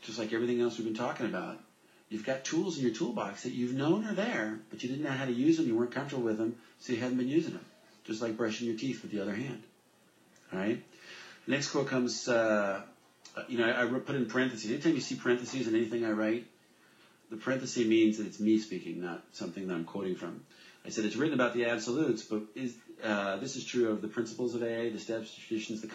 [0.00, 1.58] Just like everything else we've been talking about.
[2.08, 5.10] You've got tools in your toolbox that you've known are there, but you didn't know
[5.10, 7.64] how to use them, you weren't comfortable with them, so you haven't been using them.
[8.04, 9.62] Just like brushing your teeth with the other hand.
[10.50, 10.82] All right?
[11.46, 12.80] Next quote comes, uh,
[13.48, 14.70] you know, I, I put in parentheses.
[14.70, 16.46] Anytime you see parentheses in anything I write,
[17.30, 20.40] the parenthesis means that it's me speaking, not something that I'm quoting from.
[20.84, 22.74] I said it's written about the absolutes, but is,
[23.04, 25.88] uh, this is true of the principles of AA, the steps, the traditions, the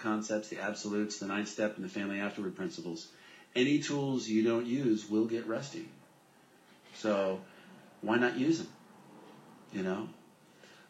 [0.00, 3.06] concepts, the absolutes, the ninth step, and the family afterward principles.
[3.54, 5.86] Any tools you don't use will get rusty.
[6.94, 7.40] So
[8.00, 8.68] why not use them?
[9.72, 10.08] You know?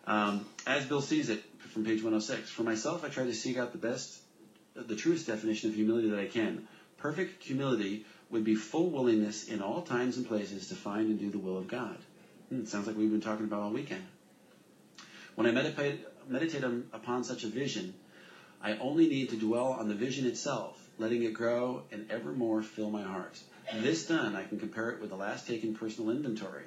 [0.07, 3.73] Um, as Bill sees it from page 106, for myself, I try to seek out
[3.73, 4.17] the best,
[4.75, 6.69] the truest definition of humility that I can.
[6.99, 11.31] Perfect humility would be full willingness in all times and places to find and do
[11.31, 11.97] the will of God.
[12.49, 14.05] Hmm, sounds like we've been talking about all weekend.
[15.37, 17.95] When I meditate, meditate upon such a vision,
[18.61, 22.91] I only need to dwell on the vision itself, letting it grow and evermore fill
[22.91, 23.39] my heart.
[23.73, 26.67] This done, I can compare it with the last taken personal inventory.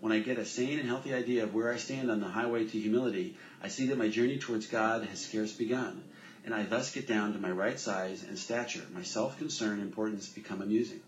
[0.00, 2.64] When I get a sane and healthy idea of where I stand on the highway
[2.64, 6.04] to humility, I see that my journey towards God has scarce begun,
[6.44, 8.82] and I thus get down to my right size and stature.
[8.92, 11.00] My self-concern and importance become amusing.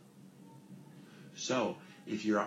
[1.35, 1.76] So,
[2.07, 2.47] if you're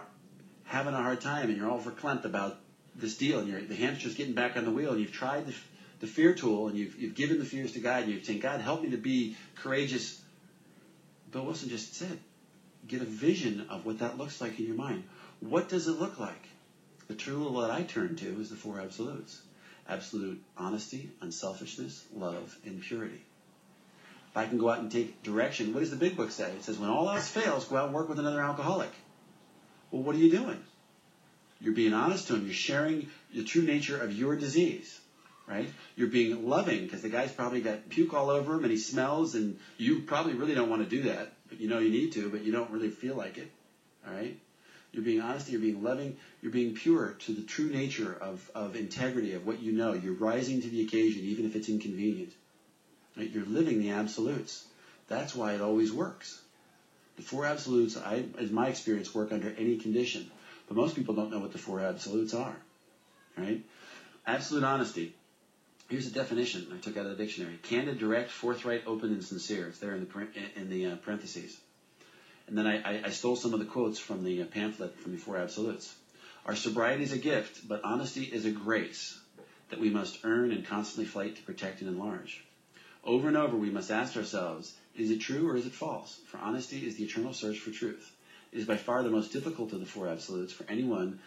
[0.63, 2.57] having a hard time and you're all verklempt about
[2.95, 5.53] this deal and you're, the hamster's getting back on the wheel and you've tried the,
[5.99, 8.61] the fear tool and you've, you've given the fears to God and you've saying, God,
[8.61, 10.21] help me to be courageous.
[11.31, 12.19] Bill Wilson just said,
[12.87, 15.03] get a vision of what that looks like in your mind.
[15.39, 16.47] What does it look like?
[17.07, 19.41] The tool that I turn to is the four absolutes.
[19.89, 23.21] Absolute honesty, unselfishness, love, and purity.
[24.31, 26.51] If I can go out and take direction, what does the big book say?
[26.51, 28.91] It says, when all else fails, go out and work with another alcoholic.
[29.91, 30.59] Well, what are you doing?
[31.59, 32.43] You're being honest to him.
[32.43, 34.99] You're sharing the true nature of your disease,
[35.47, 35.69] right?
[35.95, 39.33] You're being loving because the guy's probably got puke all over him and he smells,
[39.35, 42.29] and you probably really don't want to do that, but you know you need to,
[42.29, 43.49] but you don't really feel like it,
[44.05, 44.37] all right?
[44.97, 48.75] You're being honest, you're being loving, you're being pure to the true nature of, of
[48.75, 49.93] integrity, of what you know.
[49.93, 52.31] You're rising to the occasion, even if it's inconvenient.
[53.15, 53.29] Right?
[53.29, 54.65] You're living the absolutes.
[55.07, 56.41] That's why it always works.
[57.15, 60.31] The four absolutes, I, in my experience, work under any condition.
[60.67, 62.55] But most people don't know what the four absolutes are.
[63.37, 63.63] Right?
[64.25, 65.13] Absolute honesty.
[65.89, 69.67] Here's a definition I took out of the dictionary: candid, direct, forthright, open, and sincere.
[69.67, 71.55] It's there in the in the uh, parentheses.
[72.47, 75.37] And then I, I, stole some of the quotes from the uh, pamphlet from Four
[75.37, 75.93] Absolutes.
[76.45, 79.19] Our sobriety is a gift, but honesty is a grace
[79.69, 82.45] that we must earn and constantly fight to protect and enlarge.
[83.03, 86.19] Over and over, we must ask ourselves, is it true or is it false?
[86.27, 88.15] For honesty is the eternal search for truth.
[88.53, 91.19] It is by far the most difficult of the four absolutes for anyone,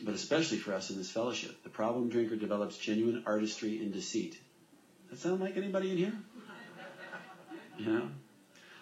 [0.00, 1.64] but especially for us in this fellowship.
[1.64, 4.38] The problem drinker develops genuine artistry in deceit.
[5.08, 6.14] Does that sound like anybody in here?
[7.78, 8.08] You know?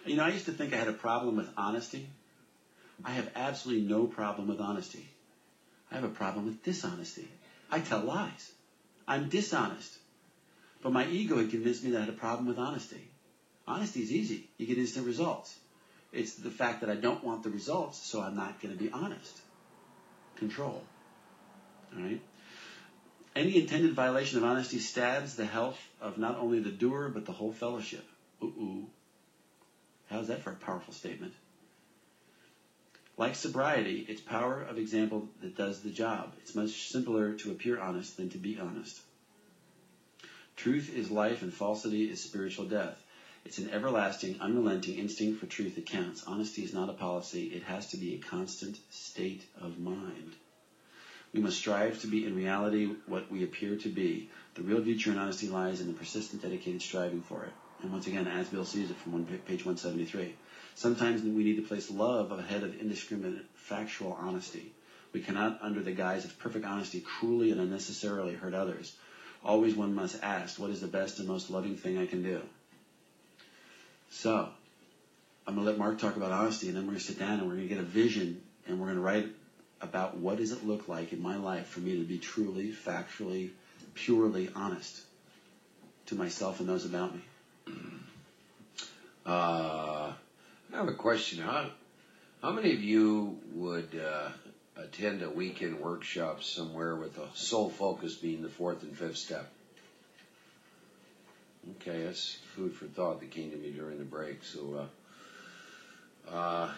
[0.06, 2.08] You know, I used to think I had a problem with honesty.
[3.04, 5.06] I have absolutely no problem with honesty.
[5.90, 7.28] I have a problem with dishonesty.
[7.70, 8.52] I tell lies.
[9.06, 9.98] I'm dishonest.
[10.82, 13.08] But my ego had convinced me that I had a problem with honesty.
[13.66, 14.48] Honesty is easy.
[14.56, 15.54] You get instant results.
[16.12, 18.90] It's the fact that I don't want the results, so I'm not going to be
[18.90, 19.40] honest.
[20.36, 20.82] Control.
[21.94, 22.20] All right?
[23.36, 27.32] Any intended violation of honesty stabs the health of not only the doer, but the
[27.32, 28.04] whole fellowship.
[28.42, 28.86] Ooh, ooh.
[30.08, 31.34] How's that for a powerful statement?
[33.18, 36.34] Like sobriety, it's power of example that does the job.
[36.40, 39.00] It's much simpler to appear honest than to be honest.
[40.56, 43.02] Truth is life and falsity is spiritual death.
[43.44, 46.22] It's an everlasting, unrelenting instinct for truth that counts.
[46.26, 47.44] Honesty is not a policy.
[47.44, 50.36] It has to be a constant state of mind.
[51.32, 54.28] We must strive to be in reality what we appear to be.
[54.54, 57.52] The real future in honesty lies in the persistent, dedicated striving for it.
[57.82, 60.34] And once again, as Bill sees it from one, page 173.
[60.74, 64.72] Sometimes we need to place love ahead of indiscriminate, factual honesty.
[65.12, 68.94] We cannot, under the guise of perfect honesty, cruelly and unnecessarily hurt others.
[69.44, 72.42] Always one must ask, what is the best and most loving thing I can do?
[74.10, 74.48] So,
[75.46, 77.38] I'm going to let Mark talk about honesty, and then we're going to sit down
[77.38, 79.28] and we're going to get a vision, and we're going to write
[79.80, 83.50] about what does it look like in my life for me to be truly, factually,
[83.94, 85.00] purely honest
[86.06, 87.22] to myself and those about me.
[89.26, 90.12] Uh,
[90.72, 91.42] I have a question.
[91.42, 91.66] How,
[92.42, 94.30] how many of you would uh,
[94.76, 99.50] attend a weekend workshop somewhere with the sole focus being the fourth and fifth step?
[101.76, 104.42] Okay, that's food for thought that came to me during the break.
[104.44, 104.88] So,
[106.30, 106.68] uh, uh,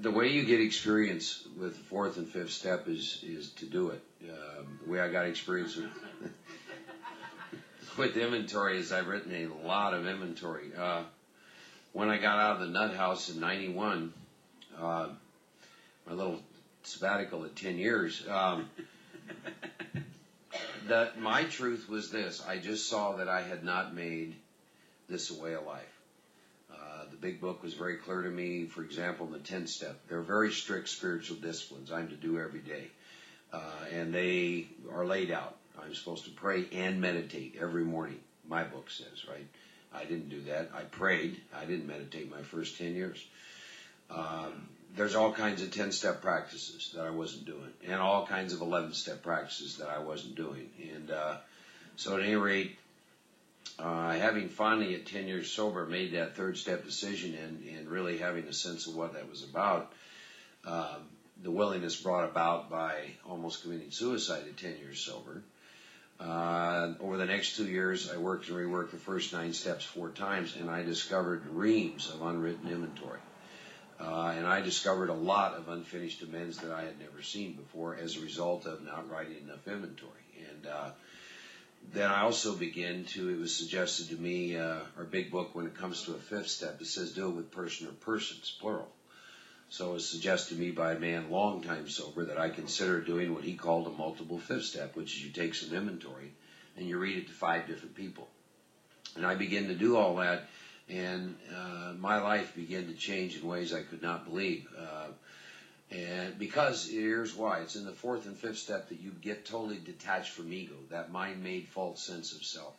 [0.00, 3.90] the way you get experience with the fourth and fifth step is is to do
[3.90, 4.02] it.
[4.22, 5.90] Um, the way I got experience with
[7.96, 10.70] with inventory is I've written a lot of inventory.
[10.76, 11.02] Uh,
[11.92, 14.12] when I got out of the nut house in '91,
[14.78, 15.08] uh,
[16.06, 16.40] my little
[16.82, 18.26] sabbatical at 10 years.
[18.28, 18.68] Um,
[20.88, 24.34] that my truth was this: I just saw that I had not made
[25.08, 26.00] this a way of life.
[26.70, 28.66] Uh, the big book was very clear to me.
[28.66, 32.60] For example, in the 10 step, they're very strict spiritual disciplines I'm to do every
[32.60, 32.88] day,
[33.52, 33.60] uh,
[33.92, 35.56] and they are laid out.
[35.82, 38.20] I'm supposed to pray and meditate every morning.
[38.48, 39.46] My book says, right?
[39.94, 40.70] I didn't do that.
[40.74, 41.40] I prayed.
[41.54, 43.24] I didn't meditate my first 10 years.
[44.10, 48.52] Um, there's all kinds of 10 step practices that I wasn't doing, and all kinds
[48.52, 50.70] of 11 step practices that I wasn't doing.
[50.94, 51.36] And uh,
[51.96, 52.78] so, at any rate,
[53.78, 58.18] uh, having finally at 10 years sober made that third step decision and, and really
[58.18, 59.92] having a sense of what that was about,
[60.66, 61.02] um,
[61.42, 65.42] the willingness brought about by almost committing suicide at 10 years sober.
[66.18, 70.08] Uh, over the next two years, I worked and reworked the first nine steps four
[70.10, 73.20] times, and I discovered reams of unwritten inventory.
[73.98, 77.96] Uh, and I discovered a lot of unfinished amends that I had never seen before
[77.96, 80.10] as a result of not writing enough inventory.
[80.50, 80.90] And uh,
[81.92, 85.66] then I also began to, it was suggested to me, uh, our big book, when
[85.66, 88.88] it comes to a fifth step, it says do it with person or persons, plural.
[89.68, 93.00] So it was suggested to me by a man long time sober that I consider
[93.00, 96.32] doing what he called a multiple fifth step, which is you take some inventory
[96.76, 98.28] and you read it to five different people.
[99.16, 100.48] And I began to do all that
[100.88, 104.68] and uh, my life began to change in ways I could not believe.
[104.78, 105.08] Uh,
[105.90, 109.78] and because here's why it's in the fourth and fifth step that you get totally
[109.78, 112.74] detached from ego, that mind made false sense of self.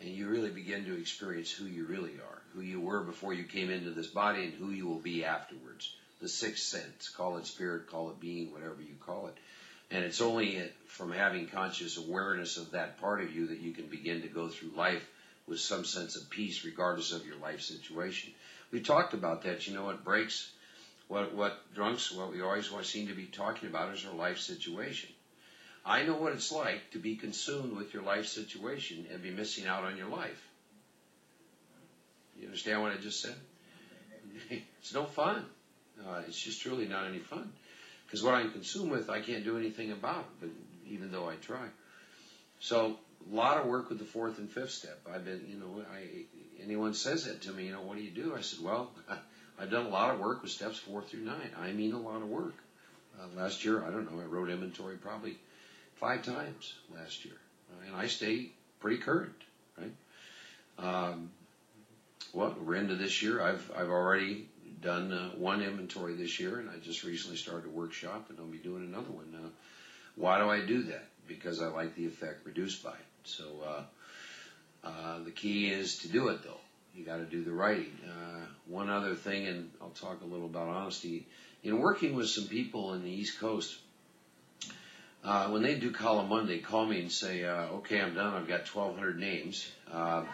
[0.00, 3.44] And you really begin to experience who you really are, who you were before you
[3.44, 5.94] came into this body, and who you will be afterwards.
[6.20, 9.36] The sixth sense, call it spirit, call it being, whatever you call it.
[9.90, 13.86] And it's only from having conscious awareness of that part of you that you can
[13.86, 15.06] begin to go through life
[15.46, 18.32] with some sense of peace regardless of your life situation.
[18.70, 19.66] We talked about that.
[19.66, 20.50] You know what breaks
[21.08, 25.10] what what drunks what we always seem to be talking about is our life situation.
[25.84, 29.66] I know what it's like to be consumed with your life situation and be missing
[29.66, 30.48] out on your life.
[32.38, 33.36] You understand what I just said?
[34.80, 35.44] it's no fun.
[36.00, 37.50] Uh, it's just truly not any fun.
[38.06, 40.50] Because what I'm consumed with, I can't do anything about, but
[40.88, 41.66] even though I try.
[42.60, 42.98] So
[43.30, 45.00] a lot of work with the fourth and fifth step.
[45.12, 46.24] I've been, you know, I
[46.62, 48.34] anyone says that to me, you know, what do you do?
[48.36, 48.90] I said, well,
[49.58, 51.50] I've done a lot of work with steps four through nine.
[51.60, 52.54] I mean, a lot of work.
[53.18, 55.36] Uh, last year, I don't know, I wrote inventory probably
[55.94, 57.36] five times last year,
[57.70, 59.34] uh, and I stay pretty current,
[59.78, 59.92] right?
[60.78, 61.30] Um,
[62.32, 63.40] well, we're into this year.
[63.40, 64.48] I've I've already
[64.84, 68.46] done uh, one inventory this year, and I just recently started a workshop, and I'll
[68.46, 69.34] be doing another one.
[69.34, 69.48] Uh,
[70.14, 71.06] why do I do that?
[71.26, 73.06] Because I like the effect produced by it.
[73.24, 76.60] So uh, uh, the key is to do it, though.
[76.94, 77.98] You got to do the writing.
[78.06, 81.26] Uh, one other thing, and I'll talk a little about honesty.
[81.64, 83.76] In working with some people in the East Coast,
[85.24, 88.34] uh, when they do column one, they call me and say, uh, "Okay, I'm done.
[88.34, 90.24] I've got 1,200 names." Uh,